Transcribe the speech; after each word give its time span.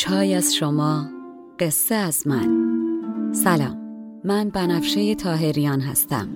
چای 0.00 0.34
از 0.34 0.54
شما 0.54 1.06
قصه 1.58 1.94
از 1.94 2.26
من. 2.26 2.48
سلام 3.32 3.78
من 4.24 4.48
بنفشه 4.50 5.14
تاهریان 5.14 5.80
هستم. 5.80 6.28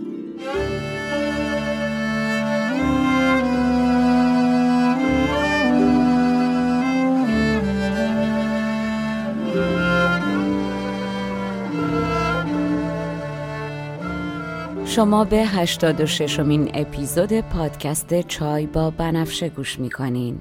شما 14.85 15.25
به 15.25 15.37
86 15.37 16.41
مین 16.41 16.71
اپیزود 16.75 17.41
پادکست 17.41 18.21
چای 18.21 18.67
با 18.67 18.91
بنفشه 18.91 19.49
گوش 19.49 19.79
می‌کنین. 19.79 20.41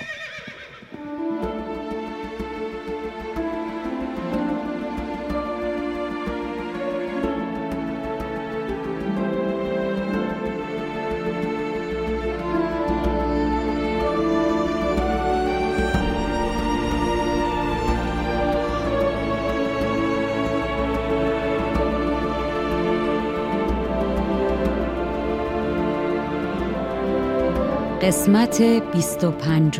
قسمت 28.11 28.61
25 28.61 29.79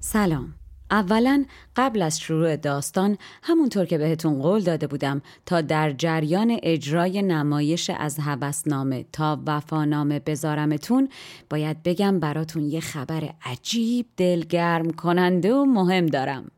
سلام. 0.00 0.54
اولا 0.90 1.44
قبل 1.76 2.02
از 2.02 2.20
شروع 2.20 2.56
داستان 2.56 3.18
همونطور 3.42 3.84
که 3.84 3.98
بهتون 3.98 4.42
قول 4.42 4.60
داده 4.60 4.86
بودم 4.86 5.22
تا 5.46 5.60
در 5.60 5.92
جریان 5.92 6.58
اجرای 6.62 7.22
نمایش 7.22 7.90
از 7.90 8.18
هوسنامه 8.18 9.04
تا 9.12 9.40
وفانامه 9.46 10.18
بذارمتون 10.18 11.08
باید 11.50 11.82
بگم 11.82 12.20
براتون 12.20 12.62
یه 12.64 12.80
خبر 12.80 13.30
عجیب 13.44 14.06
دلگرم 14.16 14.90
کننده 14.90 15.54
و 15.54 15.64
مهم 15.64 16.06
دارم. 16.06 16.50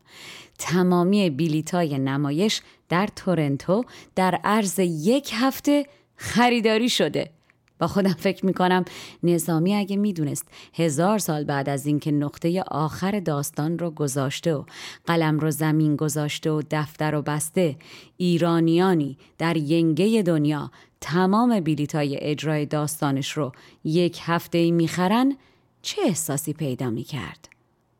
تمامی 0.59 1.29
بیلیتای 1.29 1.99
نمایش 1.99 2.61
در 2.89 3.07
تورنتو 3.15 3.83
در 4.15 4.39
عرض 4.43 4.79
یک 4.79 5.31
هفته 5.33 5.85
خریداری 6.15 6.89
شده. 6.89 7.34
با 7.79 7.87
خودم 7.87 8.13
فکر 8.13 8.45
می‌کنم 8.45 8.85
نظامی 9.23 9.75
اگه 9.75 9.97
می‌دونست 9.97 10.47
هزار 10.73 11.17
سال 11.17 11.43
بعد 11.43 11.69
از 11.69 11.85
اینکه 11.85 12.11
نقطه 12.11 12.63
آخر 12.67 13.19
داستان 13.19 13.79
رو 13.79 13.91
گذاشته 13.91 14.53
و 14.53 14.63
قلم 15.05 15.39
رو 15.39 15.51
زمین 15.51 15.95
گذاشته 15.95 16.51
و 16.51 16.61
دفتر 16.71 17.11
رو 17.11 17.21
بسته 17.21 17.75
ایرانیانی 18.17 19.17
در 19.37 19.57
ینگه 19.57 20.21
دنیا 20.21 20.71
تمام 21.01 21.59
بیلیتای 21.59 22.17
اجرای 22.21 22.65
داستانش 22.65 23.31
رو 23.31 23.51
یک 23.83 24.19
هفته 24.21 24.57
ای 24.57 24.71
می‌خرن 24.71 25.37
چه 25.81 26.01
احساسی 26.01 26.53
پیدا 26.53 26.89
می‌کرد؟ 26.89 27.54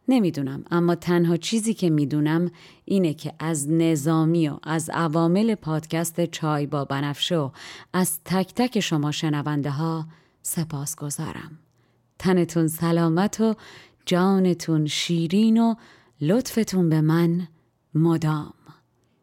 نمی‌دونم 0.08 0.64
اما 0.72 0.96
تنها 0.96 1.38
چیزی 1.38 1.74
که 1.74 1.90
می‌دونم 1.90 2.52
اینه 2.86 3.14
که 3.14 3.34
از 3.40 3.70
نظامی 3.70 4.50
و 4.50 4.58
از 4.64 4.90
عوامل 4.90 5.56
پادکست 5.56 6.26
چای 6.26 6.66
با 6.66 6.86
بنفشه 6.86 7.38
و 7.38 7.50
از 7.94 8.20
تک 8.26 8.54
تک 8.56 8.80
شما 8.80 9.12
شنونده 9.12 9.70
ها 9.70 10.08
سپاس 10.42 10.96
گذارم. 10.96 11.60
تنتون 12.20 12.68
سلامت 12.68 13.42
و 13.42 13.56
جانتون 14.06 14.86
شیرین 14.86 15.58
و 15.58 15.76
لطفتون 16.22 16.90
به 16.90 17.02
من 17.02 17.48
مدام. 17.94 18.54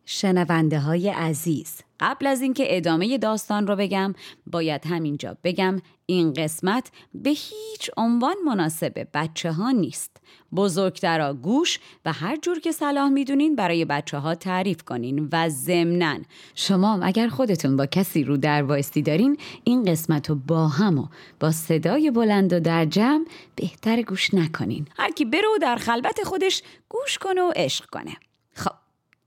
شنونده 0.04 0.80
های 0.80 1.08
عزیز 1.08 1.76
قبل 2.02 2.26
از 2.26 2.40
اینکه 2.42 2.76
ادامه 2.76 3.18
داستان 3.18 3.66
رو 3.66 3.76
بگم 3.76 4.14
باید 4.46 4.86
همینجا 4.86 5.36
بگم 5.44 5.82
این 6.06 6.32
قسمت 6.32 6.90
به 7.14 7.30
هیچ 7.30 7.90
عنوان 7.96 8.34
مناسب 8.46 9.06
بچه 9.14 9.52
ها 9.52 9.70
نیست. 9.70 10.16
بزرگترا 10.54 11.34
گوش 11.34 11.78
و 12.04 12.12
هر 12.12 12.36
جور 12.36 12.60
که 12.60 12.72
صلاح 12.72 13.08
می‌دونین 13.08 13.56
برای 13.56 13.84
بچه 13.84 14.18
ها 14.18 14.34
تعریف 14.34 14.82
کنین 14.82 15.28
و 15.32 15.48
ضمنا 15.48 16.18
شما 16.54 17.00
اگر 17.02 17.28
خودتون 17.28 17.76
با 17.76 17.86
کسی 17.86 18.24
رو 18.24 18.36
در 18.36 18.62
وایستی 18.62 19.02
دارین 19.02 19.36
این 19.64 19.84
قسمت 19.84 20.30
رو 20.30 20.34
با 20.34 20.68
هم 20.68 20.98
و 20.98 21.06
با 21.40 21.52
صدای 21.52 22.10
بلند 22.10 22.52
و 22.52 22.60
در 22.60 22.84
جمع 22.84 23.24
بهتر 23.56 24.02
گوش 24.02 24.34
نکنین. 24.34 24.88
هر 24.98 25.10
کی 25.10 25.24
بره 25.24 25.42
در 25.60 25.76
خلوت 25.76 26.22
خودش 26.24 26.62
گوش 26.88 27.18
کنه 27.18 27.42
و 27.42 27.52
عشق 27.56 27.86
کنه. 27.86 28.16
خب 28.54 28.74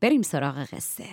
بریم 0.01 0.21
سراغ 0.21 0.57
قصه. 0.57 1.05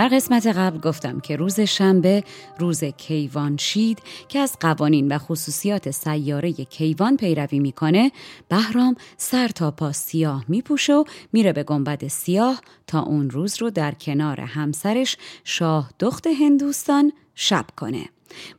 در 0.00 0.08
قسمت 0.08 0.46
قبل 0.46 0.78
گفتم 0.78 1.20
که 1.20 1.36
روز 1.36 1.60
شنبه 1.60 2.24
روز 2.58 2.84
کیوان 2.84 3.56
شید 3.56 3.98
که 4.28 4.38
از 4.38 4.56
قوانین 4.60 5.12
و 5.12 5.18
خصوصیات 5.18 5.90
سیاره 5.90 6.52
کیوان 6.52 7.16
پیروی 7.16 7.58
می‌کنه 7.58 8.12
بهرام 8.48 8.96
سر 9.16 9.48
تا 9.48 9.70
پا 9.70 9.92
سیاه 9.92 10.44
میپوشه 10.48 10.94
و 10.94 11.04
میره 11.32 11.52
به 11.52 11.62
گنبد 11.62 12.08
سیاه 12.08 12.60
تا 12.86 13.00
اون 13.02 13.30
روز 13.30 13.62
رو 13.62 13.70
در 13.70 13.92
کنار 13.92 14.40
همسرش 14.40 15.16
شاه 15.44 15.90
دخت 15.98 16.26
هندوستان 16.26 17.12
شب 17.34 17.66
کنه. 17.76 18.04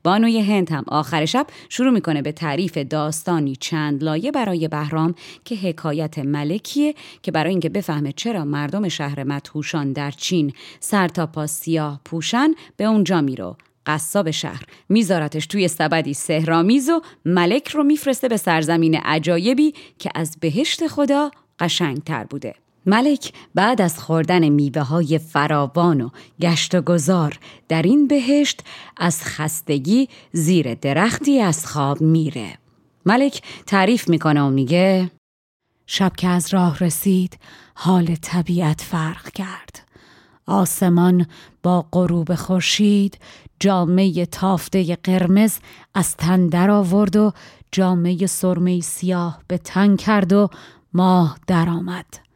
بانوی 0.04 0.40
هند 0.40 0.72
هم 0.72 0.84
آخر 0.88 1.26
شب 1.26 1.48
شروع 1.70 1.92
می‌کنه 1.92 2.22
به 2.22 2.32
تعریف 2.32 2.78
داستانی 2.78 3.56
چند 3.56 4.04
لایه 4.04 4.32
برای 4.32 4.68
بهرام 4.68 5.16
که 5.46 5.56
حکایت 5.56 6.20
ملکیه 6.20 6.96
که 7.22 7.32
برای 7.32 7.50
اینکه 7.50 7.70
بفهمه 7.70 8.12
چرا 8.12 8.46
مردم 8.46 8.90
شهر 8.90 9.24
مدهوشان 9.24 9.94
در 9.94 10.12
چین 10.12 10.54
سر 10.80 11.08
تا 11.08 11.28
پا 11.28 11.48
سیاه 11.48 12.02
پوشن 12.06 12.54
به 12.78 12.84
اونجا 12.84 13.22
میرو 13.22 13.58
قصاب 13.86 14.32
شهر. 14.32 14.64
میذارتش 14.90 15.48
توی 15.48 15.68
سبدی 15.68 16.14
سهرامیز 16.14 16.90
و 16.90 17.02
ملک 17.26 17.68
رو 17.68 17.84
میفرسته 17.84 18.28
به 18.28 18.38
سرزمین 18.38 18.96
عجایبی 18.96 19.74
که 20.00 20.10
از 20.16 20.38
بهشت 20.40 20.88
خدا 20.88 21.32
قشنگتر 21.60 22.24
بوده. 22.24 22.56
ملک 22.86 23.34
بعد 23.56 23.82
از 23.82 24.00
خوردن 24.00 24.50
میوه 24.50 24.82
های 24.82 25.18
فراوان 25.18 26.02
و 26.02 26.10
گشت 26.42 26.76
و 26.76 26.82
گذار 26.82 27.40
در 27.68 27.82
این 27.82 28.08
بهشت 28.08 28.62
از 28.98 29.24
خستگی 29.24 30.10
زیر 30.32 30.74
درختی 30.74 31.40
از 31.40 31.66
خواب 31.68 32.02
میره 32.02 32.58
ملک 33.06 33.42
تعریف 33.68 34.10
می‌کنه 34.10 34.42
و 34.42 34.50
میگه 34.50 35.12
شب 35.86 36.12
که 36.18 36.28
از 36.28 36.54
راه 36.54 36.80
رسید 36.80 37.40
حال 37.76 38.16
طبیعت 38.16 38.82
فرق 38.82 39.32
کرد 39.32 39.88
آسمان 40.46 41.26
با 41.64 41.86
غروب 41.92 42.36
خورشید 42.36 43.18
جامعه 43.60 44.26
تافته 44.26 44.96
قرمز 44.96 45.58
از 45.94 46.16
تن 46.18 46.48
در 46.48 46.72
آورد 46.72 47.16
و 47.16 47.34
جامعه 47.72 48.28
سرمه 48.28 48.82
سیاه 48.82 49.40
به 49.48 49.58
تن 49.58 49.96
کرد 49.96 50.34
و 50.34 50.50
ماه 50.94 51.38
درآمد. 51.48 52.31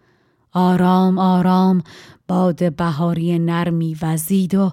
آرام 0.56 1.20
آرام. 1.20 1.84
باد 2.28 2.76
بهاری 2.76 3.40
نرمی 3.40 3.98
وزید 4.02 4.56
و 4.56 4.72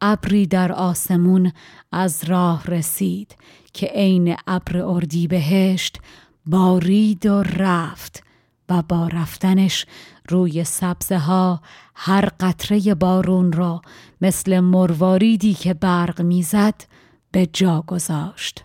ابری 0.00 0.46
در 0.46 0.72
آسمون 0.72 1.52
از 1.92 2.24
راه 2.24 2.66
رسید 2.66 3.36
که 3.72 3.86
عین 3.86 4.36
ابر 4.46 4.78
اردی 4.78 5.26
بهشت 5.26 6.00
بارید 6.46 7.26
و 7.26 7.42
رفت 7.42 8.22
و 8.68 8.82
با 8.82 9.08
رفتنش 9.08 9.86
روی 10.28 10.64
سبزه 10.64 11.18
ها 11.18 11.60
هر 11.94 12.28
قطره 12.40 12.94
بارون 12.94 13.52
را 13.52 13.82
مثل 14.20 14.60
مرواریدی 14.60 15.54
که 15.54 15.74
برق 15.74 16.20
می‌زد 16.22 16.84
به 17.30 17.46
جا 17.46 17.84
گذاشت. 17.86 18.64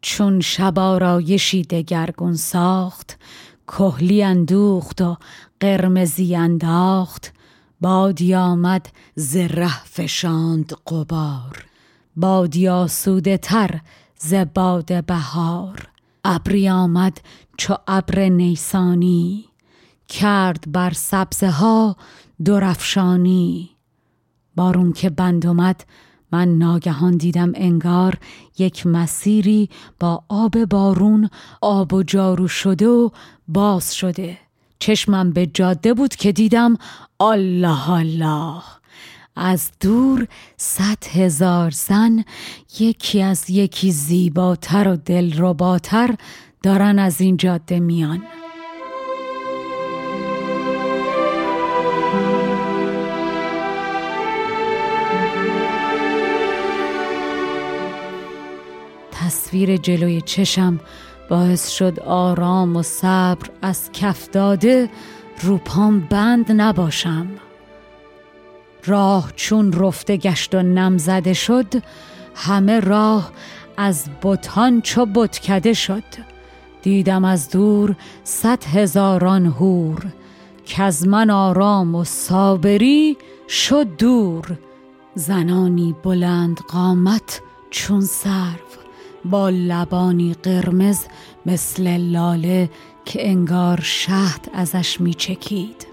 چون 0.00 0.40
شب 0.40 0.78
آرایشی 0.78 1.62
دگرگون 1.62 2.34
ساخت 2.34 3.18
کهلی 3.68 4.22
اندوخت 4.22 5.00
و 5.00 5.16
قرمزی 5.60 6.36
انداخت. 6.36 7.32
بادی 7.80 8.34
آمد 8.34 8.88
زره 9.14 9.84
فشاند 9.84 10.72
قبار 10.86 11.64
بادی 12.16 12.68
آسوده 12.68 13.36
تر 13.36 13.80
ز 14.18 14.34
باد 14.34 15.04
بهار. 15.04 15.88
ابری 16.24 16.68
آمد 16.68 17.20
چو 17.56 17.74
ابر 17.88 18.28
نیسانی. 18.28 19.44
کرد 20.08 20.72
بر 20.72 20.92
سبزه 20.92 21.50
ها 21.50 21.96
درفشانی. 22.44 23.70
بارون 24.56 24.92
که 24.92 25.10
بند 25.10 25.46
اومد 25.46 25.84
من 26.32 26.48
ناگهان 26.58 27.16
دیدم 27.16 27.52
انگار 27.54 28.18
یک 28.58 28.86
مسیری 28.86 29.68
با 30.00 30.24
آب 30.28 30.64
بارون 30.64 31.30
آب 31.60 31.92
و 31.92 32.02
جارو 32.02 32.48
شده 32.48 32.88
و 32.88 33.10
باز 33.48 33.94
شده. 33.94 34.38
چشمم 34.78 35.30
به 35.30 35.46
جاده 35.46 35.94
بود 35.94 36.14
که 36.14 36.32
دیدم 36.32 36.76
الله 37.20 37.90
الله. 37.90 38.62
از 39.36 39.70
دور 39.80 40.28
صد 40.56 41.04
هزار 41.12 41.70
زن 41.70 42.24
یکی 42.80 43.22
از 43.22 43.50
یکی 43.50 43.92
زیباتر 43.92 44.88
و 44.88 44.96
دلرباتر 44.96 46.14
دارن 46.62 46.98
از 46.98 47.20
این 47.20 47.36
جاده 47.36 47.80
میان. 47.80 48.22
تصویر 59.52 59.76
جلوی 59.76 60.20
چشم 60.20 60.80
باعث 61.28 61.68
شد 61.68 62.00
آرام 62.00 62.76
و 62.76 62.82
صبر 62.82 63.50
از 63.62 63.92
کف 63.92 64.30
داده 64.30 64.90
روپام 65.42 66.00
بند 66.00 66.52
نباشم. 66.52 67.26
راه 68.86 69.32
چون 69.36 69.72
رفته 69.72 70.16
گشت 70.16 70.54
و 70.54 70.62
نم 70.62 70.98
زده 70.98 71.32
شد 71.32 71.66
همه 72.34 72.80
راه 72.80 73.32
از 73.76 74.04
بتان 74.22 74.80
چو 74.80 75.06
بتکده 75.06 75.72
شد. 75.72 76.04
دیدم 76.82 77.24
از 77.24 77.50
دور 77.50 77.96
صد 78.24 78.64
هزاران 78.64 79.46
هور 79.46 80.06
که 80.64 80.82
از 80.82 81.08
من 81.08 81.30
آرام 81.30 81.94
و 81.94 82.04
صابری 82.04 83.16
شد 83.48 83.96
دور. 83.96 84.58
زنانی 85.14 85.94
بلند 86.04 86.60
قامت 86.68 87.40
چون 87.70 88.00
سرو. 88.00 88.81
با 89.24 89.50
لبانی 89.50 90.34
قرمز 90.34 91.04
مثل 91.46 91.96
لاله 91.96 92.70
که 93.04 93.28
انگار 93.28 93.80
شهد 93.82 94.50
ازش 94.54 95.00
میچکید. 95.00 95.86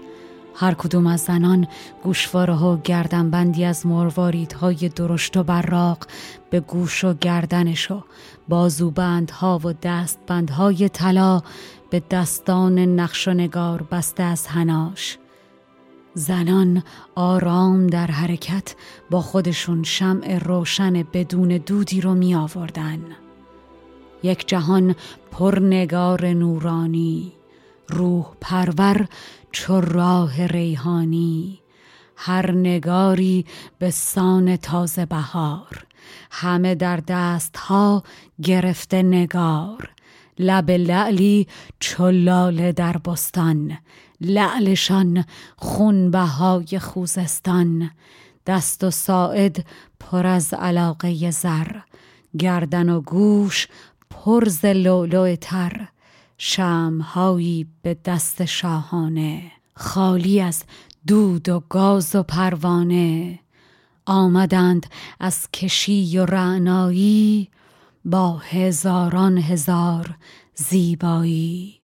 هر 0.54 0.74
کدوم 0.74 1.06
از 1.06 1.20
زنان 1.20 1.66
گوشواره 2.02 2.54
ها 2.54 2.80
گردنبندی 2.84 3.64
از 3.64 3.86
مرواریدهای 3.86 4.88
درشت 4.88 5.36
و 5.36 5.42
براق 5.42 6.06
به 6.50 6.60
گوش 6.60 7.04
و 7.04 7.14
گردنش 7.14 7.90
و 7.90 8.02
بازوبندها 8.48 9.60
و 9.64 9.72
دستبندهای 9.82 10.88
طلا 10.88 11.42
به 11.90 12.02
دستان 12.10 12.78
نقش 12.78 13.28
و 13.28 13.30
نگار 13.30 13.82
بسته 13.82 14.22
از 14.22 14.46
هناش 14.46 15.18
زنان 16.14 16.82
آرام 17.14 17.86
در 17.86 18.06
حرکت 18.06 18.74
با 19.10 19.20
خودشون 19.20 19.82
شمع 19.82 20.38
روشن 20.38 21.02
بدون 21.02 21.48
دودی 21.48 22.00
رو 22.00 22.14
می 22.14 22.34
آوردن. 22.34 23.00
یک 24.22 24.48
جهان 24.48 24.94
پرنگار 25.30 26.26
نورانی 26.26 27.32
روح 27.88 28.26
پرور 28.40 29.06
چو 29.52 29.80
راه 29.80 30.46
ریحانی 30.46 31.60
هر 32.16 32.50
نگاری 32.50 33.46
به 33.78 33.90
سان 33.90 34.56
تازه 34.56 35.06
بهار 35.06 35.86
همه 36.30 36.74
در 36.74 36.96
دست 37.08 37.56
ها 37.56 38.02
گرفته 38.42 39.02
نگار 39.02 39.90
لب 40.38 40.70
لعلی 40.70 41.46
چو 41.80 42.10
لاله 42.10 42.72
در 42.72 42.96
بستان 42.96 43.78
لعلشان 44.20 45.24
خونبهای 45.56 46.78
خوزستان. 46.78 47.90
دست 48.46 48.84
و 48.84 48.90
ساعد 48.90 49.66
پر 50.00 50.26
از 50.26 50.54
علاقه 50.54 51.30
زر 51.30 51.76
گردن 52.38 52.88
و 52.88 53.00
گوش 53.00 53.68
پر 54.10 54.48
ز 54.48 54.64
لولو 54.64 55.36
تر. 55.36 55.88
شمهایی 56.38 57.66
به 57.82 57.96
دست 58.04 58.44
شاهانه 58.44 59.42
خالی 59.74 60.40
از 60.40 60.64
دود 61.06 61.48
و 61.48 61.62
گاز 61.68 62.14
و 62.14 62.22
پروانه. 62.22 63.38
آمدند 64.06 64.86
از 65.20 65.50
کشی 65.52 66.18
و 66.18 66.26
رعنایی 66.26 67.48
با 68.04 68.36
هزاران 68.38 69.38
هزار 69.38 70.16
زیبایی. 70.54 71.79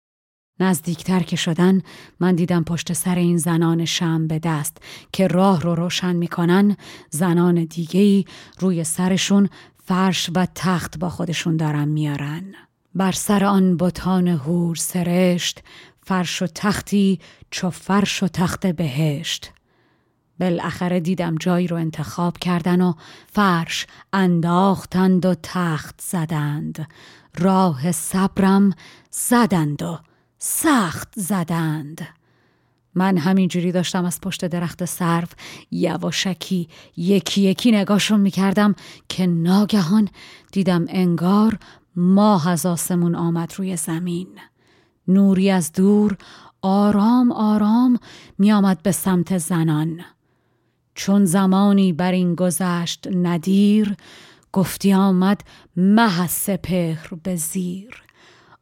نزدیکتر 0.60 1.20
که 1.20 1.36
شدن 1.36 1.82
من 2.20 2.34
دیدم 2.34 2.64
پشت 2.64 2.92
سر 2.92 3.14
این 3.14 3.36
زنان 3.36 3.84
شم 3.84 4.26
به 4.26 4.38
دست 4.38 4.76
که 5.12 5.26
راه 5.26 5.60
رو 5.60 5.74
روشن 5.74 6.16
می‌کنن. 6.16 6.76
زنان 7.10 7.64
دیگهی 7.64 8.24
روی 8.58 8.84
سرشون 8.84 9.48
فرش 9.84 10.30
و 10.34 10.46
تخت 10.54 10.98
با 10.98 11.10
خودشون 11.10 11.56
دارن 11.56 11.88
میارن. 11.88 12.54
بر 12.94 13.12
سر 13.12 13.44
آن 13.44 13.76
بتان 13.76 14.28
هور 14.28 14.76
سرشت 14.76 15.62
فرش 16.02 16.42
و 16.42 16.46
تختی 16.46 17.20
چو 17.50 17.70
فرش 17.70 18.22
و 18.22 18.28
تخت 18.28 18.66
بهشت. 18.66 19.50
بالاخره 20.40 21.00
دیدم 21.00 21.36
جایی 21.36 21.66
رو 21.66 21.76
انتخاب 21.76 22.38
کردن 22.38 22.80
و 22.80 22.92
فرش 23.32 23.86
انداختند 24.12 25.26
و 25.26 25.34
تخت 25.42 26.00
زدند. 26.00 26.88
راه 27.38 27.92
صبرم 27.92 28.72
زدند 29.10 29.82
و 29.82 29.98
سخت 30.44 31.08
زدند. 31.16 32.08
من 32.94 33.18
همینجوری 33.18 33.72
داشتم 33.72 34.04
از 34.04 34.20
پشت 34.20 34.44
درخت 34.44 34.84
سرو 34.84 35.28
یواشکی 35.70 36.68
یکی 36.96 37.40
یکی 37.40 37.72
نگاشون 37.72 38.20
می‌کردم 38.20 38.74
که 39.08 39.26
ناگهان 39.26 40.08
دیدم 40.52 40.86
انگار 40.88 41.58
ماه 41.96 42.48
از 42.48 42.66
آسمون 42.66 43.14
آمد 43.14 43.54
روی 43.56 43.76
زمین. 43.76 44.28
نوری 45.08 45.50
از 45.50 45.72
دور 45.72 46.16
آرام 46.62 47.32
آرام 47.32 47.98
میآمد 48.38 48.82
به 48.82 48.92
سمت 48.92 49.38
زنان. 49.38 50.00
چون 50.94 51.24
زمانی 51.24 51.92
بر 51.92 52.12
این 52.12 52.34
گذشت 52.34 53.08
ندیر 53.14 53.96
گفتی 54.52 54.92
آمد 54.92 55.40
مه 55.76 56.26
سپهر 56.26 57.08
به 57.22 57.36
زیر. 57.36 58.02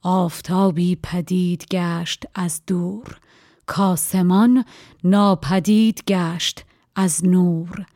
آفتابی 0.02 0.98
پدید 1.02 1.66
گشت 1.70 2.24
از 2.34 2.62
دور. 2.66 3.18
کاسمان 3.66 4.64
ناپدید 5.04 6.04
گشت 6.08 6.64
از 6.96 7.26
نور. 7.26 7.86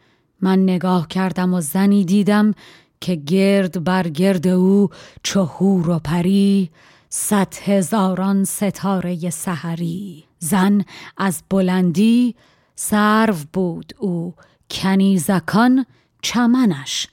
من 0.41 0.63
نگاه 0.63 1.09
کردم 1.09 1.55
و 1.55 1.61
زنی 1.61 2.05
دیدم 2.05 2.55
که 3.01 3.15
گرد 3.15 3.85
بر 3.85 4.09
گرد 4.09 4.47
او 4.47 4.89
چهور 5.23 5.91
و 5.91 5.99
پری 5.99 6.71
صد 7.09 7.55
هزاران 7.65 8.45
ستاره 8.45 9.31
سحری. 9.31 10.25
زن 10.39 10.85
از 11.17 11.43
بلندی 11.51 12.35
سرو 12.77 13.37
بود 13.53 13.93
او 13.99 14.35
کنیزکان 14.71 15.87
چمنش. 16.23 17.09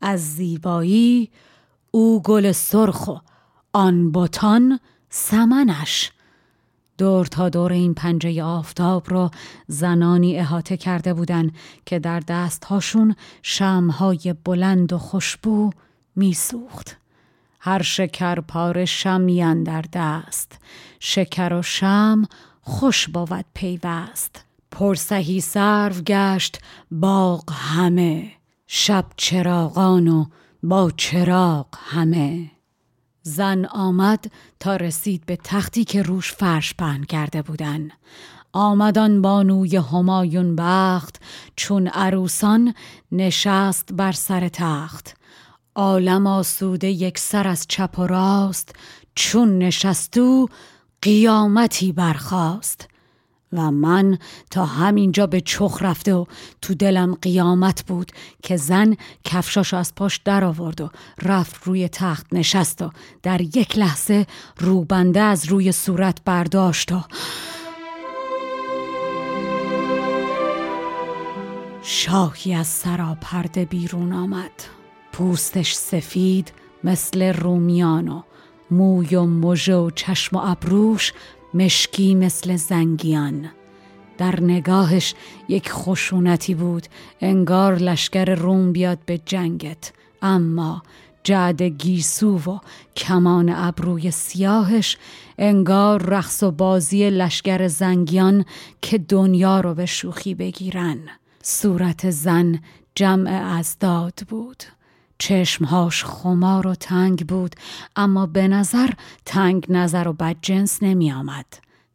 از 0.00 0.34
زیبایی 0.34 1.30
او 1.90 2.22
گل 2.22 2.52
سرخ 2.52 3.08
و 3.08 3.29
آن 3.72 4.12
بتان 4.12 4.80
سمنش. 5.10 6.12
دور 6.98 7.26
تا 7.26 7.48
دور 7.48 7.72
این 7.72 7.94
پنجه 7.94 8.42
آفتاب 8.42 9.10
را 9.10 9.30
زنانی 9.66 10.36
احاطه 10.36 10.76
کرده 10.76 11.14
بودند 11.14 11.52
که 11.86 11.98
در 11.98 12.20
دستهاشون 12.20 13.16
شمهای 13.42 14.34
بلند 14.44 14.92
و 14.92 14.98
خوشبو 14.98 15.70
میسوخت. 16.16 16.96
هر 17.60 17.82
شکر 17.82 18.40
پار 18.40 18.84
شمی 18.84 19.64
در 19.64 19.84
دست. 19.92 20.58
شکر 21.00 21.52
و 21.52 21.62
شم 21.62 22.22
خوش 22.62 23.08
بود 23.08 23.44
پیوست. 23.54 24.44
پرسهی 24.70 25.40
سرو 25.40 25.94
گشت 26.06 26.58
باغ 26.90 27.52
همه. 27.52 28.32
شب 28.66 29.04
چراغان 29.16 30.08
و 30.08 30.24
با 30.62 30.90
چراغ 30.96 31.66
همه. 31.74 32.50
زن 33.22 33.64
آمد 33.64 34.24
تا 34.60 34.76
رسید 34.76 35.26
به 35.26 35.36
تختی 35.44 35.84
که 35.84 36.02
روش 36.02 36.32
فرش 36.32 36.74
پهن 36.74 37.04
کرده 37.04 37.42
بودن. 37.42 37.88
آمدان 38.52 39.22
بانوی 39.22 39.76
همایون 39.76 40.56
بخت 40.56 41.22
چون 41.56 41.86
عروسان 41.88 42.74
نشست 43.12 43.92
بر 43.92 44.12
سر 44.12 44.48
تخت. 44.48 45.16
عالم 45.74 46.26
آسوده 46.26 46.90
یک 46.90 47.18
سر 47.18 47.48
از 47.48 47.66
چپ 47.68 47.98
و 47.98 48.06
راست 48.06 48.74
چون 49.14 49.58
نشستو 49.58 50.48
قیامتی 51.02 51.92
برخاست. 51.92 52.88
و 53.52 53.70
من 53.70 54.18
تا 54.50 54.64
همینجا 54.64 55.26
به 55.26 55.40
چخ 55.40 55.78
رفته 55.82 56.14
و 56.14 56.24
تو 56.62 56.74
دلم 56.74 57.14
قیامت 57.22 57.86
بود 57.86 58.12
که 58.42 58.56
زن 58.56 58.96
کفشاشو 59.24 59.76
از 59.76 59.94
پاش 59.94 60.16
در 60.16 60.44
آورد 60.44 60.80
و 60.80 60.90
رفت 61.22 61.62
روی 61.64 61.88
تخت 61.88 62.26
نشست 62.32 62.82
و 62.82 62.90
در 63.22 63.40
یک 63.40 63.78
لحظه 63.78 64.26
روبنده 64.58 65.20
از 65.20 65.46
روی 65.46 65.72
صورت 65.72 66.18
برداشت 66.24 66.92
و 66.92 67.02
شاهی 71.82 72.54
از 72.54 72.66
سرا 72.66 73.16
پرده 73.20 73.64
بیرون 73.64 74.12
آمد. 74.12 74.50
پوستش 75.12 75.74
سفید 75.74 76.52
مثل 76.84 77.22
رومیان 77.22 78.08
و 78.08 78.22
موی 78.70 79.14
و 79.14 79.24
مژه 79.24 79.74
و 79.74 79.90
چشم 79.90 80.36
و 80.36 80.40
ابروش 80.44 81.12
مشکی 81.54 82.14
مثل 82.14 82.56
زنگیان. 82.56 83.50
در 84.18 84.40
نگاهش 84.40 85.14
یک 85.48 85.70
خشونتی 85.72 86.54
بود. 86.54 86.86
انگار 87.20 87.76
لشکر 87.76 88.34
روم 88.34 88.72
بیاد 88.72 88.98
به 89.06 89.18
جنگت. 89.18 89.92
اما 90.22 90.82
جعد 91.24 91.62
گیسو 91.62 92.38
و 92.38 92.58
کمان 92.96 93.52
ابروی 93.56 94.10
سیاهش 94.10 94.96
انگار 95.38 96.02
رقص 96.02 96.42
و 96.42 96.50
بازی 96.50 97.10
لشکر 97.10 97.68
زنگیان 97.68 98.44
که 98.82 98.98
دنیا 98.98 99.60
رو 99.60 99.74
به 99.74 99.86
شوخی 99.86 100.34
بگیرن. 100.34 100.98
صورت 101.42 102.10
زن 102.10 102.58
جمع 102.94 103.30
ازداد 103.30 104.18
بود. 104.28 104.62
چشمهاش 105.20 106.04
خمار 106.04 106.66
و 106.66 106.74
تنگ 106.74 107.26
بود 107.26 107.54
اما 107.96 108.26
به 108.26 108.48
نظر 108.48 108.90
تنگ 109.24 109.66
نظر 109.68 110.08
و 110.08 110.12
بد 110.12 110.36
جنس 110.42 110.82
نمی 110.82 111.12
آمد. 111.12 111.46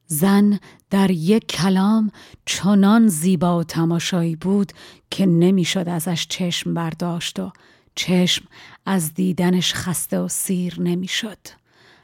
زن 0.07 0.59
در 0.89 1.11
یک 1.11 1.47
کلام 1.47 2.11
چنان 2.45 3.07
زیبا 3.07 3.59
و 3.59 3.63
تماشایی 3.63 4.35
بود 4.35 4.71
که 5.09 5.25
نمی‌شد 5.25 5.89
ازش 5.89 6.27
چشم 6.29 6.73
برداشت 6.73 7.39
و 7.39 7.51
چشم 7.95 8.45
از 8.85 9.13
دیدنش 9.13 9.73
خسته 9.73 10.19
و 10.19 10.27
سیر 10.27 10.81
نمی‌شد. 10.81 11.39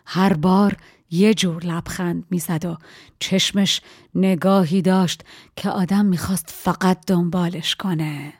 هر 0.05 0.33
بار 0.33 0.77
یه 1.11 1.33
جور 1.33 1.63
لبخند 1.63 2.23
می‌زد 2.29 2.65
و 2.65 2.77
چشمش 3.19 3.81
نگاهی 4.15 4.81
داشت 4.81 5.23
که 5.55 5.69
آدم 5.69 6.05
می‌خواست 6.05 6.49
فقط 6.49 7.05
دنبالش 7.07 7.75
کنه. 7.75 8.33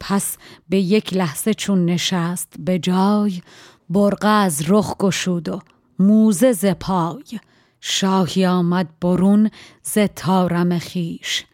پس 0.00 0.36
به 0.68 0.78
یک 0.78 1.14
لحظه 1.14 1.54
چون 1.54 1.84
نشست 1.84 2.54
به 2.58 2.78
جای 2.78 3.42
برقه 3.90 4.28
از 4.28 4.64
رخ 4.68 4.96
گشود 4.96 5.48
و 5.48 5.60
موزه 5.98 6.52
ز 6.52 6.66
پای. 6.66 7.40
شاهی 7.80 8.46
آمد 8.46 8.88
برون 9.00 9.50
ز 9.82 9.98
تارم 9.98 10.78
خیش 10.78 11.44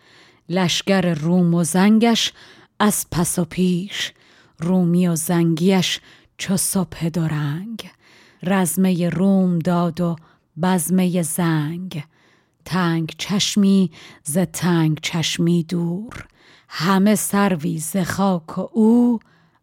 لشگر 0.48 1.14
روم 1.14 1.54
و 1.54 1.64
زنگش 1.64 2.32
از 2.78 3.06
پس 3.10 3.38
و 3.38 3.44
پیش. 3.44 4.12
رومی 4.58 5.08
و 5.08 5.16
زنگیش 5.16 6.00
چو 6.38 6.56
صبح 6.56 7.08
رنگ. 7.16 7.90
رزمه 8.42 9.08
روم 9.08 9.58
داد 9.58 10.00
و 10.00 10.16
بزمه 10.62 11.22
زنگ. 11.22 12.04
تنگ 12.64 13.14
چشمی 13.18 13.90
ز 14.22 14.38
تنگ 14.38 14.98
چشمی 15.02 15.62
دور. 15.62 16.26
همه 16.76 17.14
سروی 17.14 17.78
ز 17.78 17.96
خاک 17.96 18.58
و 18.58 18.68
او 18.72 19.20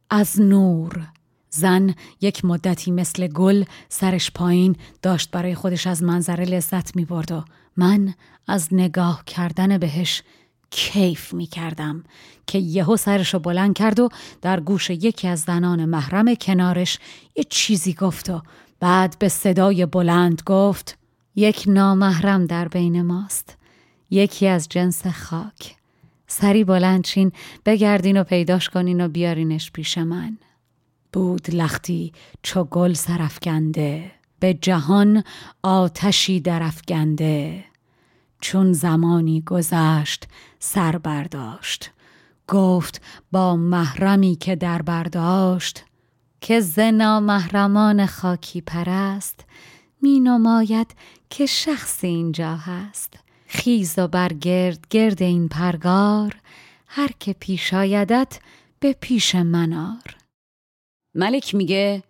از 0.09 0.41
نور. 0.41 1.07
زن 1.49 1.95
یک 2.21 2.45
مدتی 2.45 2.91
مثل 2.91 3.27
گل 3.27 3.63
سرش 3.89 4.31
پایین 4.31 4.75
داشت 5.01 5.31
برای 5.31 5.55
خودش 5.55 5.87
از 5.87 6.03
منظره 6.03 6.45
لذت 6.45 6.95
می 6.95 7.05
برد 7.05 7.31
و 7.31 7.43
من 7.77 8.13
از 8.47 8.67
نگاه 8.71 9.23
کردن 9.25 9.77
بهش 9.77 10.23
کیف 10.69 11.33
می 11.33 11.45
کردم 11.45 12.03
که 12.47 12.57
یهو 12.57 12.97
سرشو 12.97 13.39
بلند 13.39 13.73
کرد 13.73 13.99
و 13.99 14.09
در 14.41 14.59
گوش 14.59 14.89
یکی 14.89 15.27
از 15.27 15.39
زنان 15.39 15.85
محرم 15.85 16.35
کنارش 16.35 16.99
یه 17.35 17.43
چیزی 17.49 17.93
گفت 17.93 18.29
و 18.29 18.41
بعد 18.79 19.15
به 19.19 19.29
صدای 19.29 19.85
بلند 19.85 20.41
گفت 20.45 20.97
یک 21.35 21.63
نامحرم 21.67 22.45
در 22.45 22.67
بین 22.67 23.01
ماست 23.01 23.57
یکی 24.09 24.47
از 24.47 24.69
جنس 24.69 25.07
خاک. 25.07 25.80
سری 26.31 26.63
بلند 26.63 27.03
چین 27.03 27.31
بگردین 27.65 28.21
و 28.21 28.23
پیداش 28.23 28.69
کنین 28.69 29.01
و 29.01 29.07
بیارینش 29.07 29.71
پیش 29.71 29.97
من. 29.97 30.37
بود 31.13 31.55
لختی 31.55 32.13
چو 32.43 32.63
گل 32.63 32.93
سرفگنده 32.93 34.11
به 34.39 34.53
جهان 34.53 35.23
آتشی 35.63 36.39
درفگنده 36.39 37.63
چون 38.41 38.73
زمانی 38.73 39.41
گذشت 39.41 40.27
سر 40.59 40.97
برداشت. 40.97 41.91
گفت 42.47 43.01
با 43.31 43.55
محرمی 43.55 44.35
که 44.35 44.55
در 44.55 44.81
برداشت 44.81 45.83
که 46.41 46.59
زنا 46.59 47.19
محرمان 47.19 48.05
خاکی 48.05 48.61
پرست 48.61 49.45
می 50.01 50.19
نماید 50.19 50.95
که 51.29 51.45
شخصی 51.45 52.07
اینجا 52.07 52.55
هست. 52.55 53.30
خیز 53.53 53.93
و 53.97 54.07
برگرد 54.07 54.87
گرد 54.89 55.23
این 55.23 55.47
پرگار 55.47 56.35
هر 56.87 57.09
که 57.19 57.33
پیش 57.33 57.73
آیدت 57.73 58.39
به 58.79 58.95
پیش 59.01 59.35
منار 59.35 60.15
ملک 61.15 61.55
میگه 61.55 62.03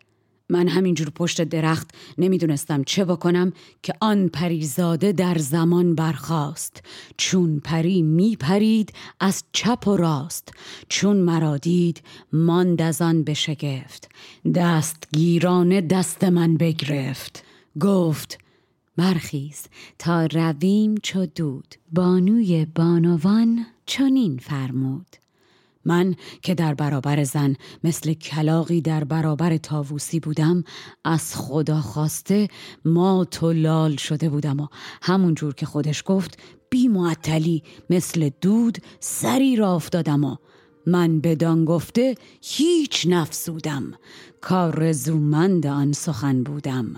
من 0.49 0.67
همینجور 0.67 1.09
پشت 1.09 1.41
درخت 1.41 1.91
نمی‌دونستم 2.17 2.83
چه 2.83 3.05
بکنم 3.05 3.53
که 3.83 3.93
آن 3.99 4.27
پریزاده 4.27 5.11
در 5.11 5.37
زمان 5.37 5.95
برخاست. 5.95 6.83
چون 7.17 7.59
پری 7.59 8.01
میپرید 8.01 8.93
از 9.19 9.43
چپ 9.53 9.87
و 9.87 9.97
راست. 9.97 10.53
چون 10.89 11.17
مرا 11.17 11.57
دید 11.57 12.01
ماند 12.33 12.81
از 12.81 13.01
آن 13.01 13.23
بشگفت 13.23 14.09
دست 14.55 15.03
گیرانه 15.13 15.81
دست 15.81 16.23
من 16.23 16.57
بگرفت. 16.57 17.43
گفت 17.79 18.37
برخیز 18.97 19.63
تا 19.99 20.25
رویم 20.25 20.95
چو 21.03 21.25
دود. 21.25 21.75
بانوی 21.91 22.65
بانوان 22.75 23.65
چنین 23.85 24.37
فرمود. 24.37 25.15
من 25.85 26.15
که 26.41 26.55
در 26.55 26.73
برابر 26.73 27.23
زن 27.23 27.55
مثل 27.83 28.13
کلاقی 28.13 28.81
در 28.81 29.03
برابر 29.03 29.57
تاووسی 29.57 30.19
بودم 30.19 30.63
از 31.03 31.35
خدا 31.35 31.81
خواسته 31.81 32.47
ما 32.85 33.25
تو 33.25 33.53
لال 33.53 33.95
شده 33.95 34.29
بودم 34.29 34.59
و 34.59 34.67
همون 35.01 35.33
جور 35.33 35.53
که 35.53 35.65
خودش 35.65 36.03
گفت 36.05 36.39
بی 36.69 36.87
معطلی 36.87 37.63
مثل 37.89 38.29
دود 38.41 38.77
سری 38.99 39.55
را 39.55 39.75
افتادم 39.75 40.23
و 40.23 40.35
من 40.87 41.19
بدان 41.19 41.65
گفته 41.65 42.15
هیچ 42.41 43.07
نفسودم. 43.09 43.93
کار 44.41 44.91
زومند 44.91 45.67
آن 45.67 45.93
سخن 45.93 46.43
بودم. 46.43 46.95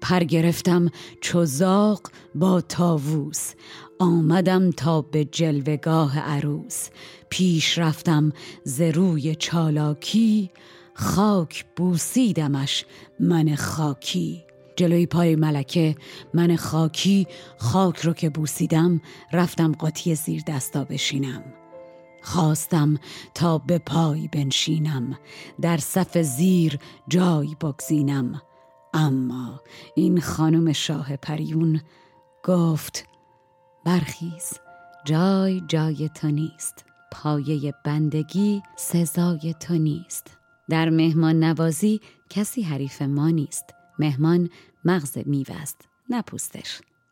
پر 0.00 0.24
گرفتم 0.24 0.90
چوزاق 1.20 2.10
با 2.34 2.60
تاووس 2.60 3.52
آمدم 3.98 4.70
تا 4.70 5.02
به 5.02 5.24
جلوگاه 5.24 6.18
عروس. 6.18 6.88
پیش 7.30 7.78
رفتم 7.78 8.32
ز 8.64 8.80
روی 8.80 9.34
چالاکی. 9.34 10.50
خاک 10.94 11.64
بوسیدمش 11.76 12.84
من 13.20 13.54
خاکی. 13.54 14.44
جلوی 14.76 15.06
پای 15.06 15.36
ملکه 15.36 15.96
من 16.34 16.56
خاکی. 16.56 17.26
خاک 17.58 18.00
رو 18.00 18.12
که 18.12 18.30
بوسیدم 18.30 19.00
رفتم 19.32 19.72
قاطی 19.72 20.14
زیر 20.14 20.42
دستا 20.46 20.84
بشینم. 20.84 21.44
خواستم 22.22 22.98
تا 23.34 23.58
به 23.58 23.78
پای 23.78 24.28
بنشینم. 24.28 25.18
در 25.60 25.76
صف 25.76 26.18
زیر 26.18 26.78
جای 27.08 27.56
بگزینم. 27.60 28.42
اما 28.94 29.60
این 29.94 30.20
خانم 30.20 30.72
شاه 30.72 31.16
پریون 31.16 31.80
گفت 32.44 33.04
برخیز 33.84 34.58
جای 35.04 35.62
جای 35.68 36.08
تو 36.08 36.30
نیست 36.30 36.84
پایه 37.12 37.74
بندگی 37.84 38.62
سزای 38.76 39.54
تو 39.60 39.74
نیست. 39.74 40.36
در 40.70 40.90
مهمان 40.90 41.44
نوازی 41.44 42.00
کسی 42.30 42.62
حریف 42.62 43.02
ما 43.02 43.30
نیست 43.30 43.64
مهمان 43.98 44.50
مغز 44.84 45.18
میوه 45.26 45.56
است 45.56 45.88
نه 46.10 46.22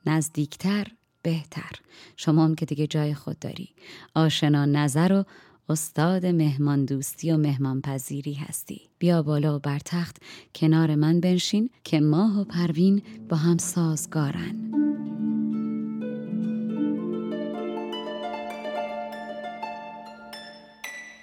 نزدیکتر 0.07 0.87
بهتر. 1.23 1.71
شما 2.17 2.45
هم 2.45 2.55
که 2.55 2.67
دیگه 2.67 2.87
جای 2.87 3.15
خود 3.15 3.39
داری. 3.39 3.69
آشنا 4.15 4.65
نظر 4.65 5.13
و 5.13 5.25
استاد 5.69 6.27
مهمان 6.27 6.85
دوستی 6.85 7.33
و 7.33 7.37
مهمان 7.37 7.81
پذیری 7.81 8.35
هستی. 8.35 8.81
بیا 8.99 9.23
بالا 9.23 9.57
و 9.57 9.59
بر 9.59 9.79
تخت 9.79 10.17
کنار 10.55 10.95
من 10.95 11.21
بنشین 11.21 11.71
که 11.85 12.01
ماه 12.01 12.41
و 12.41 12.45
پروین 12.45 13.03
با 13.29 13.37
هم 13.37 13.59
سازگارن. 13.59 14.73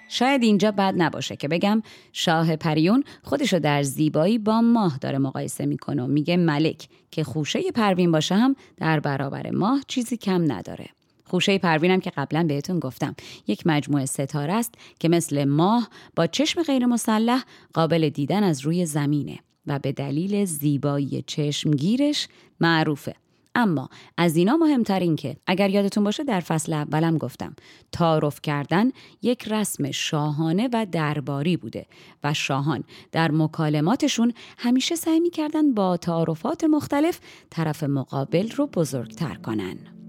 شاید 0.09 0.43
اینجا 0.43 0.71
بد 0.71 0.93
نباشه 0.97 1.35
که 1.35 1.47
بگم 1.47 1.81
شاه 2.13 2.55
پریون 2.55 3.03
خودشو 3.23 3.59
در 3.59 3.83
زیبایی 3.83 4.37
با 4.37 4.61
ماه 4.61 4.97
داره 4.97 5.17
مقایسه 5.17 5.65
می‌کنه 5.65 6.03
و 6.03 6.07
میگه 6.07 6.37
ملک 6.37 6.87
که 7.11 7.23
خوشه 7.23 7.71
پروین 7.71 8.11
باشه 8.11 8.35
هم 8.35 8.55
در 8.77 8.99
برابر 8.99 9.49
ماه 9.49 9.81
چیزی 9.87 10.17
کم 10.17 10.51
نداره. 10.51 10.89
خوشه 11.33 11.57
پروینم 11.57 11.99
که 11.99 12.09
قبلا 12.09 12.43
بهتون 12.43 12.79
گفتم 12.79 13.15
یک 13.47 13.67
مجموعه 13.67 14.05
ستاره 14.05 14.53
است 14.53 14.73
که 14.99 15.09
مثل 15.09 15.43
ماه 15.43 15.89
با 16.15 16.27
چشم 16.27 16.63
غیر 16.63 16.85
مسلح 16.85 17.43
قابل 17.73 18.09
دیدن 18.09 18.43
از 18.43 18.61
روی 18.61 18.85
زمینه 18.85 19.39
و 19.67 19.79
به 19.79 19.91
دلیل 19.91 20.45
زیبایی 20.45 21.23
چشمگیرش 21.27 22.27
معروفه 22.59 23.15
اما 23.55 23.89
از 24.17 24.37
اینا 24.37 24.57
مهمتر 24.57 24.99
این 24.99 25.15
که 25.15 25.35
اگر 25.47 25.69
یادتون 25.69 26.03
باشه 26.03 26.23
در 26.23 26.39
فصل 26.39 26.73
اولم 26.73 27.17
گفتم 27.17 27.55
تعارف 27.91 28.41
کردن 28.41 28.91
یک 29.21 29.47
رسم 29.47 29.91
شاهانه 29.91 30.69
و 30.73 30.85
درباری 30.91 31.57
بوده 31.57 31.85
و 32.23 32.33
شاهان 32.33 32.83
در 33.11 33.31
مکالماتشون 33.31 34.33
همیشه 34.57 34.95
سعی 34.95 35.19
می‌کردن 35.19 35.73
با 35.73 35.97
تعارفات 35.97 36.63
مختلف 36.63 37.19
طرف 37.49 37.83
مقابل 37.83 38.51
رو 38.51 38.67
بزرگتر 38.67 39.35
کنن. 39.35 40.02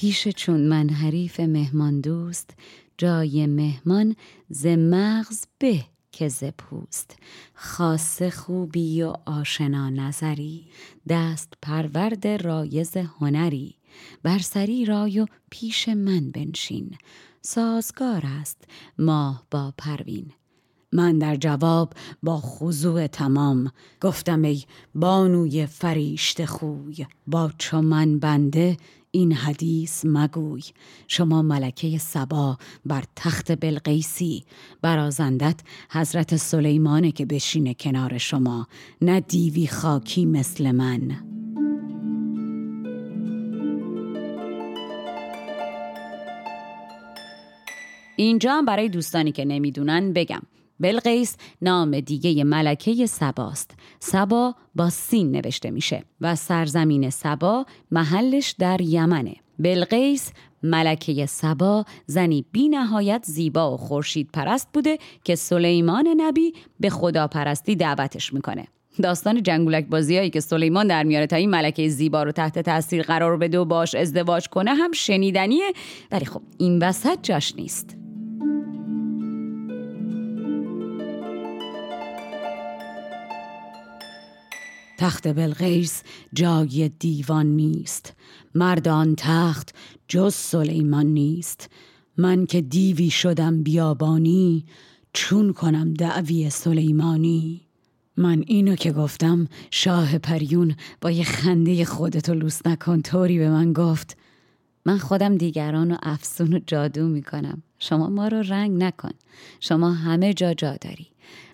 پیش 0.00 0.28
چون 0.28 0.60
من 0.60 0.88
حریف 0.88 1.40
مهمان 1.40 2.00
دوست 2.00 2.50
جای 2.98 3.46
مهمان 3.46 4.16
ز 4.48 4.66
مغز 4.66 5.44
به 5.58 5.84
که 6.12 6.28
ز 6.28 6.44
پوست. 6.58 7.16
خاص 7.54 8.22
خوبی 8.22 9.02
و 9.02 9.14
آشنا 9.26 9.90
نظری 9.90 10.66
دست 11.08 11.52
پرورد 11.62 12.26
رایز 12.26 12.96
هنری. 12.96 13.74
بر 14.22 14.38
سری 14.38 14.84
رای 14.84 15.20
و 15.20 15.26
پیش 15.50 15.88
من 15.88 16.30
بنشین. 16.30 16.96
سازگار 17.42 18.22
است 18.40 18.64
ماه 18.98 19.46
با 19.50 19.74
پروین. 19.78 20.32
من 20.92 21.18
در 21.18 21.36
جواب 21.36 21.92
با 22.22 22.40
خضوع 22.40 23.06
تمام 23.06 23.72
گفتم 24.00 24.42
ای 24.42 24.62
بانوی 24.94 25.66
فریشت 25.66 26.44
خوی 26.44 27.06
با 27.26 27.50
چو 27.58 27.82
من 27.82 28.18
بنده 28.18 28.76
این 29.10 29.32
حدیث 29.32 30.04
مگوی. 30.04 30.62
شما 31.08 31.42
ملکه 31.42 31.98
سبا 31.98 32.58
بر 32.86 33.04
تخت 33.16 33.60
بلقیسی 33.60 34.44
برازندت 34.82 35.60
حضرت 35.90 36.36
سلیمانه 36.36 37.12
که 37.12 37.26
بشینه 37.26 37.74
کنار 37.74 38.18
شما 38.18 38.66
نه 39.02 39.20
دیوی 39.20 39.66
خاکی 39.66 40.26
مثل 40.26 40.70
من. 40.70 41.16
اینجا 48.16 48.62
برای 48.66 48.88
دوستانی 48.88 49.32
که 49.32 49.44
نمی‌دونن 49.44 50.12
بگم. 50.12 50.42
بلقیس 50.80 51.36
نام 51.62 52.00
دیگه 52.00 52.44
ملکه 52.44 53.06
سباست 53.06 53.70
سبا 54.00 54.54
با 54.74 54.90
سین 54.90 55.30
نوشته 55.30 55.70
میشه 55.70 56.04
و 56.20 56.36
سرزمین 56.36 57.10
سبا 57.10 57.66
محلش 57.90 58.54
در 58.58 58.80
یمنه. 58.80 59.34
بلقیس 59.58 60.32
ملکه 60.62 61.26
سبا 61.26 61.84
زنی 62.06 62.44
بی 62.52 62.68
نهایت 62.68 63.24
زیبا 63.26 63.74
و 63.74 63.76
خورشید 63.76 64.28
پرست 64.32 64.68
بوده 64.72 64.98
که 65.24 65.34
سلیمان 65.34 66.08
نبی 66.16 66.52
به 66.80 66.90
خداپرستی 66.90 67.76
دعوتش 67.76 68.32
می‌کنه. 68.32 68.66
داستان 69.02 69.42
جنگولک 69.42 69.86
بازیایی 69.86 70.30
که 70.30 70.40
سلیمان 70.40 70.86
در 70.86 71.02
میاره 71.02 71.26
تا 71.26 71.36
این 71.36 71.50
ملکه 71.50 71.88
زیبا 71.88 72.22
رو 72.22 72.32
تحت 72.32 72.58
تاثیر 72.58 73.02
قرار 73.02 73.36
بده 73.36 73.58
و 73.58 73.64
باش 73.64 73.94
ازدواج 73.94 74.48
کنه 74.48 74.74
هم 74.74 74.92
شنیدنیه. 74.92 75.72
ولی 76.12 76.24
خب 76.24 76.42
این 76.58 76.78
وسط 76.78 77.18
جاش 77.22 77.54
نیست. 77.56 77.99
تخت 85.00 85.28
بلغیس 85.28 86.02
جای 86.32 86.90
دیوان 86.98 87.46
نیست. 87.46 88.12
مردان 88.54 89.14
تخت 89.18 89.74
جز 90.08 90.34
سلیمان 90.34 91.06
نیست. 91.06 91.70
من 92.16 92.46
که 92.46 92.60
دیوی 92.60 93.10
شدم 93.10 93.62
بیابانی 93.62 94.64
چون 95.12 95.52
کنم 95.52 95.94
دعوی 95.94 96.50
سلیمانی؟ 96.50 97.60
من 98.16 98.44
اینو 98.46 98.76
که 98.76 98.92
گفتم 98.92 99.48
شاه 99.70 100.18
پریون 100.18 100.74
با 101.00 101.10
یه 101.10 101.24
خنده 101.24 101.84
خودتو 101.84 102.34
لوس 102.34 102.66
نکن 102.66 103.02
طوری 103.02 103.38
به 103.38 103.50
من 103.50 103.72
گفت. 103.72 104.16
من 104.86 104.98
خودم 104.98 105.36
دیگران 105.36 105.92
و 105.92 105.96
افسون 106.02 106.54
و 106.54 106.60
جادو 106.66 107.08
می‌کنم. 107.08 107.62
شما 107.78 108.08
ما 108.08 108.28
رو 108.28 108.38
رنگ 108.38 108.82
نکن. 108.82 109.12
شما 109.60 109.92
همه 109.92 110.34
جا 110.34 110.54
جا 110.54 110.76
داری. 110.76 111.06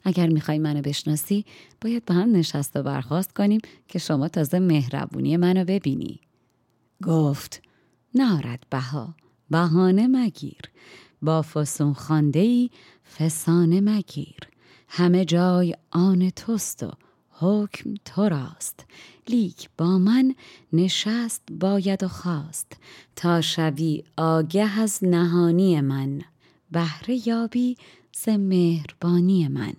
اگر 0.07 0.27
می‌خوای 0.27 0.59
منو 0.59 0.83
بشناسی 0.83 1.45
باید 1.81 2.05
با 2.05 2.14
هم 2.14 2.33
نشست 2.37 2.77
و 2.77 2.83
برخواست 2.83 3.33
کنیم 3.33 3.61
که 3.88 3.99
شما 3.99 4.29
تازه 4.29 4.59
مهربونی 4.59 5.37
منو 5.37 5.64
ببینی. 5.64 6.21
گفت 7.03 7.62
نارد 8.14 8.66
بها 8.71 9.14
بهانه 9.51 10.07
مگیر. 10.07 10.61
با 11.23 11.42
فسون 11.42 11.92
خانده 11.92 12.71
فسانه 13.19 13.81
مگیر. 13.81 14.38
همه 14.88 15.25
جای 15.25 15.75
آن 15.90 16.31
توست 16.31 16.83
و 16.83 16.90
حکم 17.31 17.95
تو 18.05 18.29
راست. 18.29 18.85
لیک 19.29 19.71
با 19.79 19.99
من 19.99 20.35
نشست 20.73 21.42
باید 21.61 22.03
و 22.03 22.09
خواست. 22.09 22.73
تا 23.16 23.40
شوی 23.40 24.05
آگه 24.16 24.81
از 24.81 24.99
نهانی 25.03 25.81
من. 25.81 26.23
بهره 26.71 27.29
یابی 27.29 27.77
ز 28.12 28.29
مهربانی 28.29 29.49
من. 29.49 29.75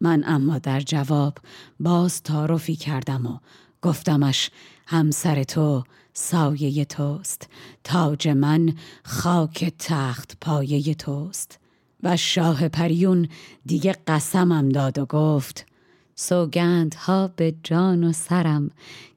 من 0.00 0.22
اما 0.26 0.58
در 0.58 0.80
جواب 0.80 1.38
باز 1.80 2.22
تعارفی 2.22 2.76
کردم 2.76 3.26
و 3.26 3.38
گفتمش 3.82 4.50
همسر 4.86 5.42
تو 5.42 5.84
سایه 6.12 6.84
توست 6.84 7.48
تاج 7.84 8.28
من 8.28 8.74
خاک 9.04 9.72
تخت 9.78 10.36
پایه 10.40 10.94
توست. 10.94 11.58
و 12.02 12.16
شاه 12.16 12.68
پریون 12.68 13.28
دیگه 13.66 13.96
قسمم 14.06 14.68
داد 14.68 14.98
و 14.98 15.06
گفت 15.06 15.66
سوگند 16.14 16.94
ها 16.94 17.28
به 17.36 17.54
جان 17.62 18.04
و 18.04 18.12
سرم 18.12 18.70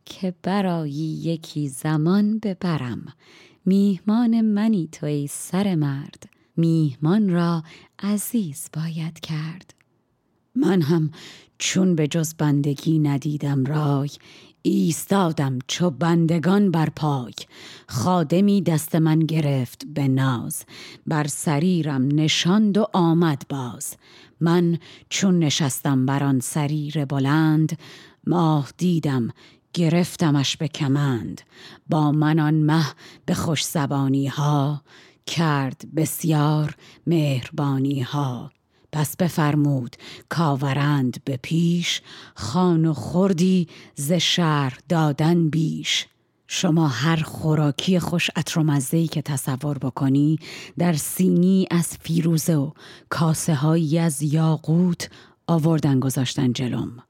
که 0.06 0.34
برایی 0.44 1.20
یکی 1.24 1.70
زمان 1.70 2.40
ببرم. 2.40 3.14
میهمان 3.66 4.42
منی 4.42 4.90
تو 4.92 5.28
سر 5.30 5.76
مرد 5.76 6.30
میهمان 6.58 7.30
را 7.30 7.64
عزیز 8.00 8.70
باید 8.74 9.20
کرد. 9.20 9.74
من 10.56 10.82
هم 10.82 11.12
چون 11.58 11.96
به 11.96 12.08
جز 12.08 12.34
بندگی 12.34 13.00
ندیدم 13.00 13.66
رای 13.66 14.10
ایستادم 14.62 15.60
چو 15.68 15.90
بندگان 15.90 16.72
بر 16.72 16.90
پای. 16.90 17.34
خادمی 17.88 18.62
دست 18.62 18.96
من 18.96 19.20
گرفت 19.20 19.86
به 19.86 20.08
ناز 20.08 20.66
بر 21.08 21.28
سریرم 21.28 22.08
نشاند 22.12 22.78
و 22.78 22.88
آمد 22.94 23.42
باز. 23.50 23.96
من 24.40 24.78
چون 25.10 25.40
نشستم 25.40 26.06
بر 26.06 26.24
آن 26.24 26.40
سریر 26.40 27.06
بلند 27.06 27.80
ماه 28.28 28.70
دیدم 28.78 29.30
گرفتمش 29.74 30.58
به 30.58 30.68
کمند. 30.68 31.42
با 31.90 32.12
من 32.12 32.40
آن 32.40 32.54
مه 32.54 32.86
به 33.26 33.34
خوش 33.34 33.66
زبانی 33.66 34.28
ها 34.28 34.82
کرد 35.26 35.82
بسیار 35.96 36.76
مهربانی 37.08 38.02
ها 38.02 38.52
پس 38.94 39.16
بفرمود 39.18 39.96
کاورند 40.30 41.18
به 41.26 41.40
پیش 41.42 42.02
خان 42.36 42.86
و 42.86 42.94
خوردی 42.94 43.68
ز 43.96 44.12
شهر 44.12 44.80
دادن 44.90 45.50
بیش. 45.50 46.08
شما 46.48 46.88
هر 46.88 47.16
خوراکی 47.16 48.00
خوش 48.00 48.30
عطر 48.36 48.80
که 49.08 49.22
تصور 49.22 49.78
بکنی 49.78 50.40
در 50.78 50.94
سینی 50.94 51.68
از 51.72 51.98
فیروزه 52.02 52.56
و 52.56 52.72
کاسه 53.10 53.56
هایی 53.56 54.00
از 54.00 54.22
یاقوت 54.22 55.10
آوردن 55.48 56.00
گذاشتن 56.00 56.54
جلوم. 56.54 57.04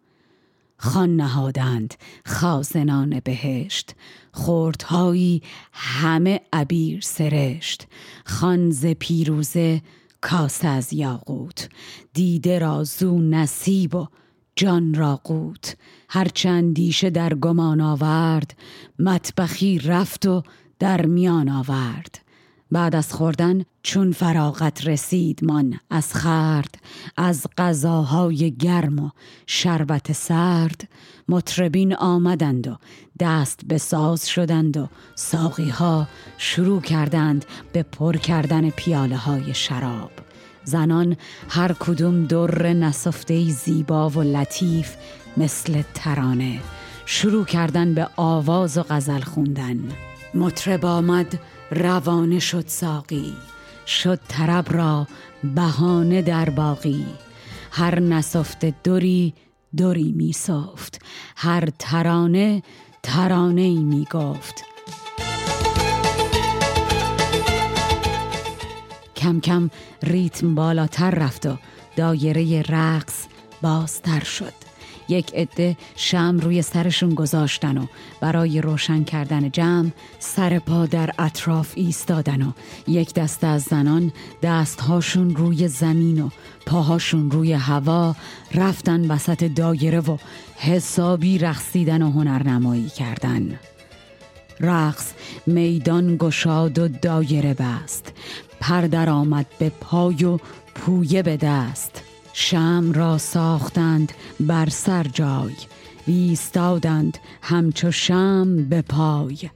خان 0.78 1.15
نهادند 1.15 1.93
خازنان 2.26 3.19
بهشت 3.19 3.96
خوردهایی 4.32 5.41
همه 5.74 6.41
عبیر 6.54 7.02
سرشت. 7.02 7.88
خان 8.26 8.72
ز 8.72 8.86
پیروزه 8.86 9.82
کاسه 10.24 10.68
از 10.68 10.94
یاقوت. 10.94 11.70
دیده 12.14 12.60
را 12.60 12.84
زو 12.84 13.20
نصیب 13.20 13.96
و 13.96 14.08
جان 14.56 14.94
را 14.94 15.16
قوت. 15.24 15.78
هرچند 16.10 16.76
دیشه 16.76 17.10
در 17.10 17.34
گمان 17.34 17.82
آورد 17.82 18.58
مطبخی 19.00 19.80
رفت 19.80 20.26
و 20.26 20.44
در 20.80 21.06
میان 21.06 21.50
آورد. 21.50 22.20
بعد 22.74 22.96
از 22.96 23.14
خوردن 23.14 23.66
چون 23.84 24.12
فراغت 24.12 24.88
رسید 24.88 25.40
من 25.44 25.74
از 25.90 26.14
خرد 26.14 26.76
از 27.18 27.46
غذاهای 27.58 28.52
گرم 28.52 29.00
و 29.00 29.10
شربت 29.48 30.12
سرد 30.12 30.90
مطربین 31.30 31.96
آمدند 31.96 32.68
و 32.68 32.78
دست 33.20 33.60
به 33.68 33.78
ساز 33.78 34.30
شدند 34.30 34.78
و 34.78 34.88
ساقی 35.16 35.70
ها 35.70 36.08
شروع 36.38 36.82
کردند 36.82 37.46
به 37.74 37.84
پر 37.84 38.18
کردن 38.18 38.70
پیاله 38.70 39.18
های 39.18 39.54
شراب. 39.54 40.12
زنان 40.64 41.18
هر 41.50 41.74
کدوم 41.74 42.26
در 42.26 42.74
نصفته 42.74 43.50
زیبا 43.50 44.10
و 44.10 44.22
لطیف 44.22 44.96
مثل 45.38 45.84
ترانه 45.94 46.60
شروع 47.06 47.46
کردن 47.46 47.94
به 47.94 48.08
آواز 48.16 48.78
و 48.78 48.84
غزل 48.84 49.22
خوندن. 49.22 49.80
مطرب 50.34 50.86
آمد 50.86 51.40
روانه 51.74 52.40
شد 52.40 52.68
ساقی 52.68 53.34
شد 53.88 54.20
طرب 54.28 54.74
را 54.74 55.08
بهانه 55.44 56.22
در 56.22 56.50
باقی. 56.50 57.06
هر 57.72 58.00
نصفت 58.00 58.84
دوری 58.84 59.34
دوری 59.78 60.12
می 60.12 60.34
صفت 60.34 61.02
هر 61.36 61.70
ترانه 61.80 62.64
ترانه 63.04 63.62
ای 63.62 63.84
می 63.84 64.08
گفت. 64.12 64.64
کم 69.16 69.40
کم 69.40 69.70
ریتم 70.04 70.56
بالاتر 70.56 71.12
رفت 71.12 71.46
و 71.46 71.58
دایره 71.96 72.62
رقص 72.62 73.26
بازتر 73.62 74.24
شد. 74.24 74.62
یک 75.10 75.34
عده 75.34 75.78
شم 75.96 76.39
روی 76.42 76.62
سرشون 76.62 77.13
گذاشتن 77.13 77.78
و 77.78 77.86
برای 78.22 78.62
روشن 78.62 79.04
کردن 79.04 79.52
جمع 79.52 79.89
سر 80.20 80.60
پا 80.60 80.86
در 80.86 81.10
اطراف 81.20 81.72
ایستادن 81.76 82.42
و 82.42 82.52
یک 82.88 83.13
دسته 83.13 83.48
از 83.48 83.62
زنان 83.63 84.12
دستهاشون 84.44 85.36
روی 85.36 85.68
زمین 85.68 86.22
و 86.22 86.30
پاهاشون 86.66 87.32
روی 87.32 87.54
هوا 87.54 88.16
رفتن 88.54 89.12
وسط 89.12 89.44
دایره 89.44 90.00
و 90.00 90.18
حسابی 90.56 91.38
رقصیدن 91.38 92.02
و 92.02 92.12
هنرنمایی 92.12 92.89
کردن. 92.89 93.60
رقص 94.60 95.13
میدان 95.48 96.18
گشاد 96.18 96.80
و 96.80 96.88
دایره 96.88 97.54
بست. 97.54 98.13
پردر 98.60 99.10
آمد 99.10 99.46
به 99.60 99.70
پای 99.70 100.24
و 100.24 100.39
پویه 100.76 101.24
به 101.24 101.38
دست. 101.38 102.12
شم 102.34 102.91
را 102.96 103.17
ساختند 103.17 104.13
بر 104.39 104.69
سر 104.69 105.04
جای 105.04 105.54
ویستادند 106.08 107.17
همچو 107.41 107.91
شم 107.91 108.69
به 108.69 108.82
پای. 108.82 109.50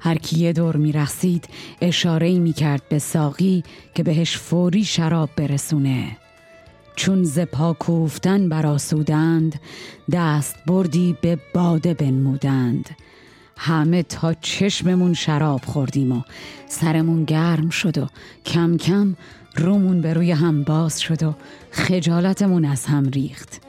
هر 0.00 0.18
کی 0.18 0.38
یه 0.38 0.52
دور 0.52 0.76
می 0.76 0.92
رسید 0.92 1.48
اشاره 1.80 2.38
می 2.38 2.52
کرد 2.52 2.82
به 2.88 2.98
ساقی 2.98 3.64
که 3.94 4.02
بهش 4.02 4.36
فوری 4.36 4.84
شراب 4.84 5.30
برسونه. 5.36 6.16
چون 6.96 7.24
ز 7.24 7.38
پا 7.38 7.72
کوفتن 7.72 8.48
براسودند 8.48 9.60
دست 10.12 10.56
بردی 10.66 11.16
به 11.20 11.38
باده 11.54 11.94
بنمودند. 11.94 12.90
همه 13.60 14.02
تا 14.02 14.34
چشممون 14.34 15.14
شراب 15.14 15.64
خوردیم 15.64 16.12
و 16.12 16.22
سرمون 16.66 17.24
گرم 17.24 17.70
شد 17.70 17.98
و 17.98 18.06
کم 18.46 18.76
کم 18.76 19.16
رومون 19.56 20.00
به 20.00 20.14
روی 20.14 20.32
هم 20.32 20.62
باز 20.62 21.00
شد 21.00 21.22
و 21.22 21.34
خجالتمون 21.70 22.64
از 22.64 22.86
هم 22.86 23.08
ریخت. 23.08 23.60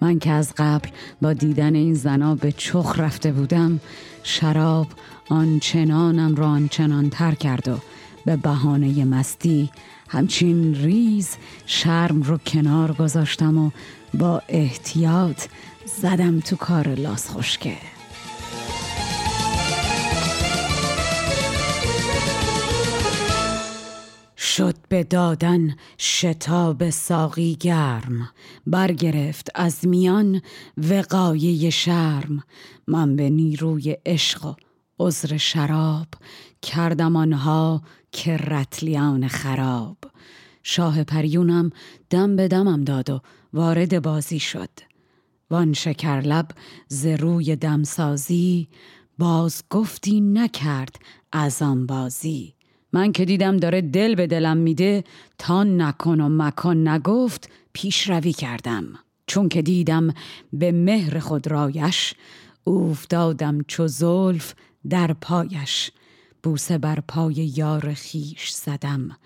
من 0.00 0.18
که 0.18 0.30
از 0.30 0.52
قبل 0.56 0.88
با 1.22 1.32
دیدن 1.32 1.74
این 1.74 1.94
زنا 1.94 2.34
به 2.34 2.52
چخ 2.52 2.94
رفته 2.98 3.32
بودم 3.32 3.80
شراب 4.22 4.86
آنچنانم 5.28 6.34
را 6.34 6.46
آنچنان 6.46 7.10
تر 7.10 7.34
کرد 7.34 7.68
و 7.68 7.78
به 8.24 8.36
بهانه 8.36 9.04
مستی 9.04 9.70
همچین 10.08 10.74
ریز 10.74 11.36
شرم 11.66 12.22
رو 12.22 12.38
کنار 12.38 12.92
گذاشتم 12.92 13.58
و 13.58 13.70
با 14.14 14.42
احتیاط 14.48 15.42
زدم 16.00 16.40
تو 16.40 16.56
کار 16.56 16.88
لاس 16.88 17.30
خشکه 17.30 17.76
شد 24.42 24.74
به 24.88 25.04
دادن 25.04 25.76
شتاب 25.98 26.90
ساقی 26.90 27.56
گرم 27.60 28.30
برگرفت 28.66 29.50
از 29.54 29.86
میان 29.86 30.42
وقایه 30.76 31.70
شرم. 31.70 32.42
من 32.86 33.16
به 33.16 33.30
نیروی 33.30 33.96
عشق 34.06 34.46
و 34.46 34.54
عذر 34.98 35.36
شراب 35.36 36.06
کردم 36.62 37.16
آنها 37.16 37.82
که 38.12 38.36
رتلیان 38.36 39.28
خراب. 39.28 39.98
شاه 40.62 41.04
پریونم 41.04 41.70
دم 42.10 42.36
به 42.36 42.48
دمم 42.48 42.84
داد 42.84 43.10
و 43.10 43.20
وارد 43.52 44.02
بازی 44.02 44.38
شد. 44.38 44.70
وان 45.50 45.72
شکرلب 45.72 46.48
ز 46.88 47.06
روی 47.06 47.56
دمسازی 47.56 48.68
باز 49.18 49.62
گفتی 49.70 50.20
نکرد 50.20 50.96
از 51.32 51.62
آن 51.62 51.86
بازی. 51.86 52.54
من 52.92 53.12
که 53.12 53.24
دیدم 53.24 53.56
داره 53.56 53.80
دل 53.80 54.14
به 54.14 54.26
دلم 54.26 54.56
میده 54.56 55.04
تا 55.38 55.64
نکن 55.64 56.20
و 56.20 56.28
مکان 56.28 56.88
نگفت 56.88 57.50
پیشروی 57.72 58.32
کردم. 58.32 58.84
چون 59.26 59.48
که 59.48 59.62
دیدم 59.62 60.14
به 60.52 60.72
مهر 60.72 61.18
خود 61.18 61.46
رایش 61.46 62.14
اوفتادم 62.64 63.62
چو 63.68 63.86
زلف 63.86 64.54
در 64.88 65.12
پایش. 65.12 65.90
بوسه 66.42 66.78
بر 66.78 67.00
پای 67.08 67.34
یار 67.34 67.94
خیش 67.94 68.50
زدم 68.50 69.16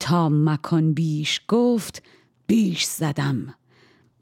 تا 0.00 0.28
مکان 0.28 0.94
بیش 0.94 1.40
گفت 1.48 2.02
بیش 2.46 2.84
زدم. 2.84 3.54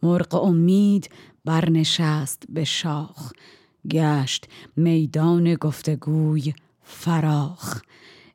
مرغ 0.02 0.34
امید 0.34 1.10
برنشست 1.44 2.42
به 2.48 2.64
شاخ 2.64 3.32
گشت 3.90 4.48
میدان 4.76 5.54
گفتگوی 5.54 6.54
فراخ. 6.82 7.82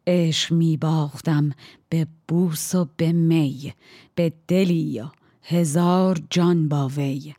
عشق 0.07 0.53
می 0.53 0.77
باختم 0.77 1.51
به 1.89 2.07
بوس 2.27 2.75
و 2.75 2.87
به 2.97 3.11
می 3.11 3.73
به 4.15 4.33
دلی 4.47 5.03
هزار 5.43 6.19
جان 6.29 6.69
با 6.69 6.87
وی. 6.87 7.33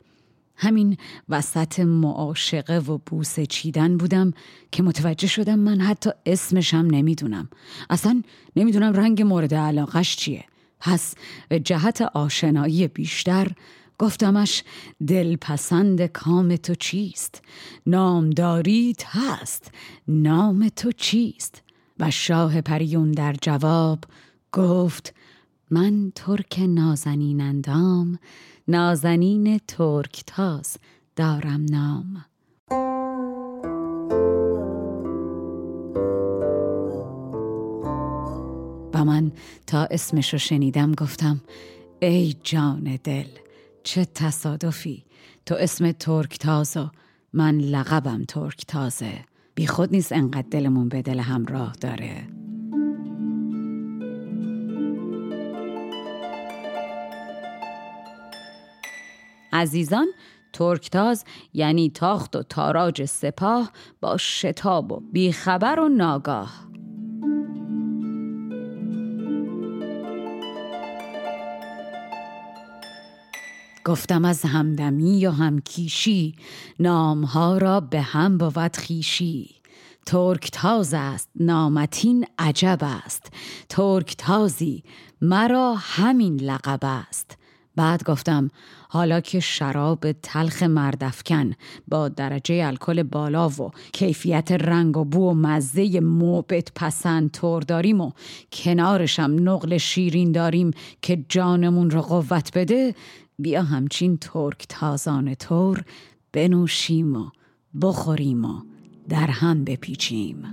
همین 0.57 0.97
وسط 1.29 1.81
معاشقه 1.81 2.79
و 2.79 2.99
بوسه 3.07 3.47
چیدن 3.47 3.97
بودم 3.97 4.33
که 4.73 4.83
متوجه 4.83 5.27
شدم 5.27 5.59
من 5.59 5.81
حتی 5.81 6.11
اسمشم 6.27 6.89
نمی‌دونم. 6.91 7.49
اصلا 7.91 8.23
نمی‌دونم 8.57 8.93
رنگ 8.93 9.23
مورد 9.23 9.55
علاقش 9.55 10.17
چیه. 10.17 10.45
پس 10.81 11.15
به 11.49 11.61
جهت 11.61 12.03
آشنایی 12.03 12.89
بیشتر 12.89 13.53
گفتمش 13.99 14.63
دلپسند 15.07 16.07
کام 16.07 16.57
تو 16.57 16.75
چیست؟ 16.75 17.43
نامداریت 17.87 19.05
هست 19.07 19.71
نام 20.09 20.69
تو 20.69 20.93
چیست؟ 20.93 21.63
و 22.01 22.11
شاه 22.11 22.61
پریون 22.61 23.13
در 23.13 23.35
جواب 23.43 24.05
گفت 24.53 25.15
من 25.71 26.13
ترک 26.15 26.61
نازنین 26.69 27.41
اندام 27.41 28.19
نازنین 28.69 29.61
ترک 29.69 30.23
تاز 30.27 30.77
دارم 31.17 31.65
نام. 31.71 32.25
و 38.95 39.05
من 39.05 39.33
تا 39.67 39.85
اسمش 39.85 40.35
شنیدم 40.35 40.93
گفتم 40.93 41.41
ای 42.01 42.37
جان 42.43 42.99
دل 43.05 43.29
چه 43.83 44.05
تصادفی! 44.05 45.05
تو 45.47 45.55
اسم 45.55 45.93
ترک 45.93 46.39
تازو 46.39 46.89
من 47.33 47.59
لقبم 47.59 48.25
ترک 48.25 48.67
تازه 48.67 49.25
بی 49.59 49.67
خود 49.67 49.93
نیست 49.93 50.13
انقدر 50.13 50.47
دلمون 50.51 50.89
به 50.89 51.03
دل 51.03 51.21
همراه 51.21 51.73
داره. 51.81 52.29
عزیزان 59.53 60.07
ترکتاز 60.53 61.25
یعنی 61.55 61.91
تاخت 61.91 62.37
و 62.37 62.43
تاراج 62.43 63.05
سپاه 63.05 63.73
با 64.01 64.17
شتاب 64.17 64.93
و 64.93 65.01
بیخبر 65.13 65.81
و 65.81 65.89
ناگاه. 65.89 66.68
گفتم 73.89 74.25
از 74.25 74.43
همدمی 74.43 75.27
و 75.27 75.31
همکیشی 75.31 76.35
نامها 76.81 77.59
را 77.59 77.81
به 77.81 78.01
هم 78.01 78.39
بود 78.39 78.77
خیشی 78.77 79.55
ترک 80.07 80.51
تاز 80.53 80.95
است 80.95 81.29
نامتین 81.41 82.27
عجب 82.39 82.79
است. 82.81 83.33
ترک 83.69 84.15
تازی 84.19 84.83
مرا 85.21 85.75
همین 85.79 86.41
لقب 86.41 86.79
است. 86.83 87.39
بعد 87.77 88.05
گفتم 88.05 88.51
حالا 88.89 89.21
که 89.21 89.41
شراب 89.41 90.13
تلخ 90.13 90.63
مردفکن 90.63 91.53
با 91.89 92.09
درجه 92.09 92.63
الکل 92.65 93.03
بالا 93.03 93.49
و 93.49 93.71
کیفیت 93.93 94.53
رنگ 94.53 94.97
و 94.97 95.05
بو 95.05 95.31
و 95.31 95.35
مزه 95.35 96.01
موبت 96.01 96.73
پسند 96.75 97.31
تور 97.31 97.63
داریم 97.63 98.01
و 98.01 98.11
کنارشم 98.53 99.37
نقل 99.41 99.79
شیرین 99.79 100.33
داریم 100.33 100.71
که 101.03 101.25
جانمون 101.29 101.91
رو 101.91 102.03
قوت 102.03 102.59
بده 102.59 102.95
بیا 103.39 103.63
همچین 103.63 104.17
ترک 104.17 104.67
تازان 104.69 105.35
تور 105.35 105.85
بنوشیم 106.33 107.17
و 107.17 107.31
بخوریم 107.83 108.45
و 108.45 108.63
در 109.09 109.27
هم 109.27 109.65
بپیچیم. 109.65 110.45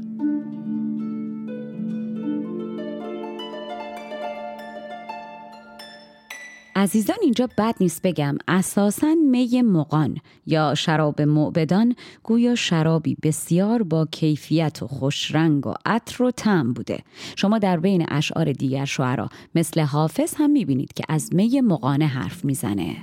عزیزان 6.78 7.18
اینجا 7.22 7.50
بد 7.58 7.76
نیست 7.80 8.02
بگم. 8.02 8.38
اساسا 8.48 9.16
می 9.32 9.62
مقان 9.62 10.18
یا 10.46 10.76
شراب 10.76 11.22
معبدان 11.22 11.96
گویا 12.24 12.56
شرابی 12.56 13.18
بسیار 13.24 13.84
با 13.84 14.06
کیفیت 14.12 14.84
و 14.84 14.88
خوشرنگ 14.88 15.68
و 15.68 15.74
عطر 15.86 16.24
و 16.24 16.32
طعم 16.32 16.74
بوده. 16.74 17.00
شما 17.36 17.58
در 17.60 17.78
بین 17.78 18.06
اشعار 18.08 18.52
دیگر 18.54 18.86
شعرا 18.86 19.30
مثل 19.56 19.82
حافظ 19.82 20.36
هم 20.38 20.50
می‌بینید 20.50 20.94
که 20.94 21.04
از 21.10 21.34
می 21.34 21.62
مقانه 21.62 22.06
حرف 22.06 22.46
می‌زنه. 22.46 22.96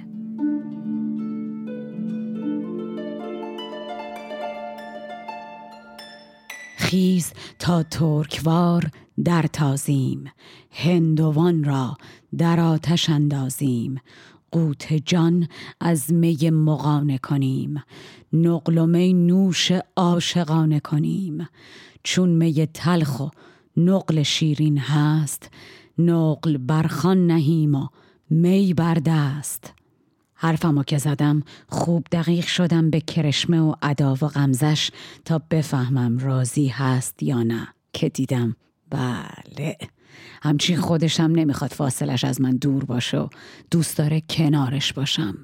خیز 6.76 7.32
تا 7.58 7.82
ترکوار 7.82 8.90
در 9.24 9.42
تازیم 9.42 10.24
هندوان 10.70 11.64
را 11.64 11.96
در 12.38 12.60
آتش 12.60 13.10
اندازیم. 13.10 14.00
قوت 14.50 14.92
جان 14.92 15.48
از 15.80 16.12
می 16.12 16.50
مغانه 16.50 17.18
کنیم. 17.18 17.82
نقل 18.32 18.78
و 18.78 18.86
می 18.86 19.14
نوش 19.14 19.72
عاشقانه 19.96 20.80
کنیم. 20.80 21.48
چون 22.02 22.28
می 22.28 22.66
تلخ 22.66 23.20
و 23.20 23.28
نقل 23.76 24.22
شیرین 24.22 24.78
هست 24.78 25.50
نقل 25.98 26.56
برخان 26.56 27.26
نهیم 27.26 27.74
و 27.74 27.86
می 28.30 28.74
بردست 28.74 29.74
حرفمو 30.34 30.82
که 30.82 30.98
زدم 30.98 31.42
خوب 31.68 32.06
دقیق 32.12 32.46
شدم 32.46 32.90
به 32.90 33.00
کرشمه 33.00 33.60
و 33.60 33.74
ادا 33.82 34.14
و 34.14 34.26
غمزش 34.26 34.90
تا 35.24 35.42
بفهمم 35.50 36.18
راضی 36.18 36.66
هست 36.66 37.22
یا 37.22 37.42
نه. 37.42 37.68
که 37.92 38.08
دیدم 38.08 38.56
بله. 38.92 39.76
همچین 40.42 40.76
خودشم 40.76 41.22
نمی‌خواد 41.22 41.70
فاصلش 41.70 42.24
از 42.24 42.40
من 42.40 42.56
دور 42.56 42.84
باشه 42.84 43.18
و 43.18 43.28
دوست 43.70 43.96
داره 43.96 44.22
کنارش 44.30 44.92
باشم. 44.92 45.38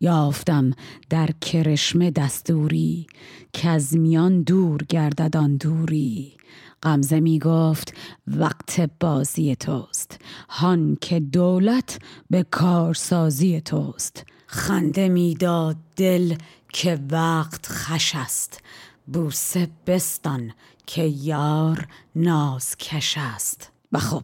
یافتم 0.00 0.70
در 1.10 1.28
کرشمه 1.40 2.10
دستوری 2.10 3.06
که 3.52 3.68
از 3.68 3.96
میان 3.96 4.42
دور 4.42 4.82
گردد 4.88 5.36
دوری. 5.36 6.36
غمزه 6.82 7.20
می 7.20 7.38
گفت 7.38 7.94
وقت 8.26 8.90
بازی 9.00 9.56
توست. 9.56 10.18
هان 10.48 10.98
که 11.00 11.20
دولت 11.20 11.98
به 12.30 12.42
کارسازی 12.42 13.60
توست. 13.60 14.24
خنده 14.46 15.08
می‌داد 15.08 15.76
دل 15.96 16.34
که 16.72 16.98
وقت 17.10 17.66
خش 17.66 18.12
است 18.16 18.60
بوسه 19.06 19.68
بستان 19.86 20.52
که 20.86 21.02
یار 21.02 21.86
ناز 22.16 22.76
کش 22.76 23.18
است. 23.18 23.70
و 23.92 23.98
خب 23.98 24.22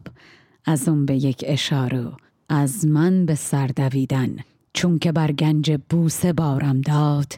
از 0.65 0.87
اون 0.87 1.05
به 1.05 1.15
یک 1.15 1.43
اشاره 1.47 2.11
از 2.49 2.85
من 2.85 3.25
به 3.25 3.35
سر 3.35 3.67
دویدن. 3.67 4.37
چون 4.73 4.99
که 4.99 5.11
بر 5.11 5.31
گنج 5.31 5.79
بوسه 5.89 6.33
بارم 6.33 6.81
داد 6.81 7.33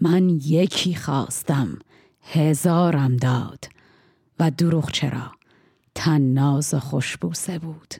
من 0.00 0.28
یکی 0.28 0.94
خواستم 0.94 1.78
هزارم 2.22 3.16
داد. 3.16 3.64
و 4.40 4.50
دروغ 4.50 4.90
چرا؟ 4.90 5.32
تن 5.94 6.20
ناز 6.20 6.74
خوشبوسه 6.74 7.58
بود. 7.58 7.94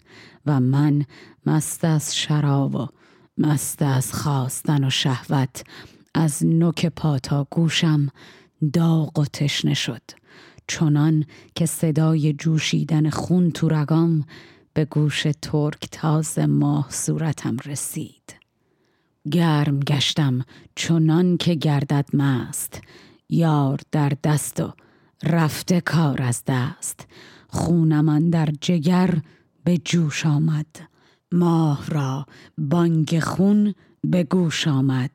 و 0.47 0.61
من 0.61 1.05
مست 1.47 1.85
از 1.85 2.17
شراب 2.17 2.75
و 2.75 2.87
مست 3.39 3.83
از 3.83 4.13
خواستن 4.13 4.85
و 4.85 4.91
شهوت 4.91 5.65
از 6.15 6.47
نوک 6.47 6.87
پاتا 6.87 7.47
گوشم 7.51 8.09
داغ 8.73 9.19
و 9.19 9.25
تشنه 9.25 9.75
شد. 9.75 10.03
چنان 10.69 11.25
که 11.55 11.67
صدای 11.67 12.33
جوشیدن 12.33 13.11
خون 13.11 13.51
تو 13.51 13.69
رگام 13.69 14.25
به 14.73 14.85
گوش 14.85 15.27
ترک 15.43 15.89
تاز 15.93 16.39
ماه 16.39 16.87
صورتم 16.91 17.57
رسید. 17.65 18.35
گرم 19.31 19.81
گشتم 19.81 20.45
چنان 20.75 21.37
که 21.37 21.55
گردد 21.55 22.17
مست 22.17 22.81
یار 23.29 23.81
در 23.93 24.13
دست 24.25 24.61
و 24.61 24.73
رفته 25.25 25.81
کار 25.81 26.23
از 26.23 26.43
دست. 26.47 27.07
خونمان 27.49 28.31
در 28.31 28.49
جگر 28.61 29.19
به 29.65 29.79
جوش 29.79 30.27
آمد 30.27 30.67
ماه 31.33 31.87
را 31.87 32.27
بانگ 32.59 33.21
خون 33.21 33.75
به 34.05 34.25
گوش 34.25 34.69
آمد. 34.69 35.11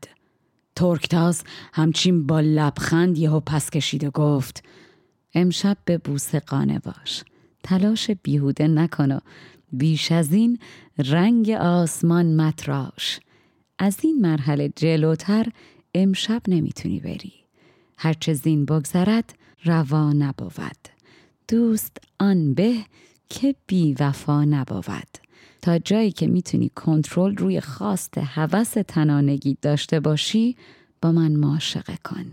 ترکتاز 0.75 1.43
همچین 1.73 2.27
با 2.27 2.39
لبخند 2.39 3.17
یهو 3.17 3.39
پس 3.39 3.69
کشید 3.69 4.03
و 4.03 4.11
گفت 4.11 4.63
امشب 5.33 5.77
به 5.85 5.97
بوسه 5.97 6.39
قانه 6.39 6.79
باش. 6.79 7.23
تلاش 7.63 8.11
بیهوده 8.11 8.67
نکن 8.67 9.11
و 9.11 9.19
بیش 9.71 10.11
از 10.11 10.33
این 10.33 10.59
رنگ 10.97 11.49
آسمان 11.49 12.35
متراش. 12.35 13.19
از 13.79 13.97
این 14.01 14.21
مرحله 14.21 14.73
جلوتر 14.75 15.45
امشب 15.95 16.41
نمی‌تونی 16.47 16.99
بری. 16.99 17.33
هرچه 17.97 18.33
زین 18.33 18.65
بگذرد 18.65 19.33
روا 19.65 20.13
نبود. 20.13 20.77
دوست 21.47 21.97
آن 22.19 22.53
به 22.53 22.75
که 23.29 23.55
بی 23.67 23.95
وفا 23.99 24.43
نبود. 24.43 25.17
تا 25.61 25.79
جایی 25.79 26.11
که 26.11 26.27
می‌تونی 26.27 26.69
کنترل 26.69 27.35
روی 27.35 27.61
خواست 27.61 28.17
هوس 28.17 28.73
تنانگی 28.87 29.57
داشته 29.61 29.99
باشی 29.99 30.55
با 31.01 31.11
من 31.11 31.31
معاشقه 31.31 31.97
کن. 32.03 32.31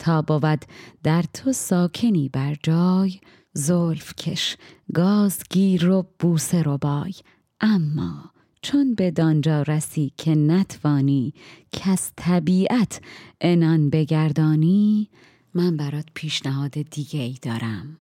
تا 0.00 0.22
بود 0.22 0.64
در 1.02 1.24
تو 1.34 1.52
ساکنی 1.52 2.28
بر 2.28 2.56
جای 2.62 3.20
زلف 3.52 4.14
کش 4.14 4.56
گاز 4.94 5.42
گیر 5.50 5.90
و 5.90 6.06
بوسه 6.18 6.62
رو 6.62 6.78
بای. 6.78 7.14
اما 7.60 8.30
چون 8.62 8.94
به 8.94 9.10
دانجا 9.10 9.62
رسی 9.62 10.12
که 10.16 10.34
نتوانی 10.34 11.34
از 11.84 12.12
طبیعت 12.16 13.00
انان 13.40 13.90
بگردانی 13.90 15.08
من 15.54 15.76
برات 15.76 16.06
پیشنهاد 16.14 16.72
دیگه 16.72 17.20
ای 17.20 17.38
دارم. 17.42 17.99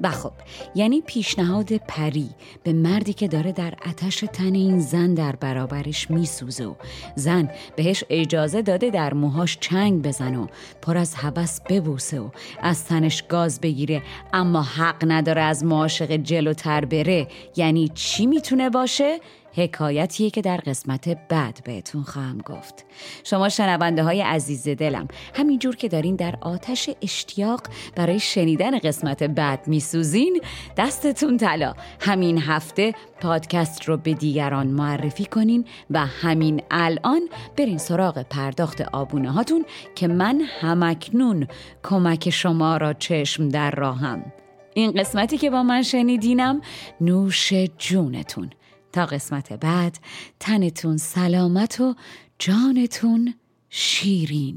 و 0.00 0.10
خب 0.10 0.32
یعنی 0.74 1.00
پیشنهاد 1.00 1.72
پری 1.72 2.30
به 2.62 2.72
مردی 2.72 3.12
که 3.12 3.28
داره 3.28 3.52
در 3.52 3.74
اتش 3.86 4.24
تن 4.32 4.54
این 4.54 4.80
زن 4.80 5.14
در 5.14 5.36
برابرش 5.36 6.10
میسوزه 6.10 6.64
و 6.64 6.74
زن 7.14 7.50
بهش 7.76 8.04
اجازه 8.10 8.62
داده 8.62 8.90
در 8.90 9.14
موهاش 9.14 9.58
چنگ 9.60 10.02
بزن 10.02 10.36
و 10.36 10.46
پر 10.82 10.98
از 10.98 11.14
هوس 11.14 11.60
ببوسه 11.60 12.20
و 12.20 12.28
از 12.62 12.84
تنش 12.84 13.22
گاز 13.22 13.60
بگیره 13.60 14.02
اما 14.32 14.62
حق 14.62 15.04
نداره 15.08 15.42
از 15.42 15.64
معاشق 15.64 16.12
جلوتر 16.16 16.84
بره 16.84 17.28
یعنی 17.56 17.88
چی 17.94 18.26
می‌تونه 18.26 18.70
باشه؟ 18.70 19.20
حکایتیه 19.52 20.30
که 20.30 20.40
در 20.40 20.56
قسمت 20.56 21.28
بعد 21.28 21.60
بهتون 21.64 22.02
خواهم 22.02 22.38
گفت. 22.38 22.84
شما 23.24 23.48
شنونده 23.48 24.02
های 24.02 24.20
عزیز 24.20 24.68
دلم 24.68 25.08
همینجور 25.34 25.76
که 25.76 25.88
دارین 25.88 26.16
در 26.16 26.34
آتش 26.40 26.90
اشتیاق 27.02 27.60
برای 27.96 28.20
شنیدن 28.20 28.78
قسمت 28.78 29.22
بعد 29.22 29.68
میسوزین 29.68 30.40
دستتون 30.76 31.36
طلا. 31.36 31.74
همین 32.00 32.38
هفته 32.38 32.94
پادکست 33.20 33.84
رو 33.84 33.96
به 33.96 34.14
دیگران 34.14 34.66
معرفی 34.66 35.24
کنین 35.24 35.64
و 35.90 36.06
همین 36.06 36.62
الان 36.70 37.20
برین 37.56 37.78
سراغ 37.78 38.22
پرداخت 38.22 38.80
آبونه 38.80 39.30
هاتون 39.30 39.64
که 39.94 40.08
من 40.08 40.40
همکنون 40.60 41.46
کمک 41.82 42.30
شما 42.30 42.76
را 42.76 42.92
چشم 42.92 43.48
در 43.48 43.70
راهم. 43.70 44.32
این 44.74 44.92
قسمتی 44.92 45.38
که 45.38 45.50
با 45.50 45.62
من 45.62 45.82
شنیدینم 45.82 46.60
نوش 47.00 47.52
جونتون. 47.78 48.50
تا 48.98 49.06
قسمت 49.06 49.52
بعد. 49.52 49.98
تنتون 50.40 50.96
سلامت 50.96 51.80
و 51.80 51.94
جانتون 52.38 53.34
شیرین. 53.70 54.56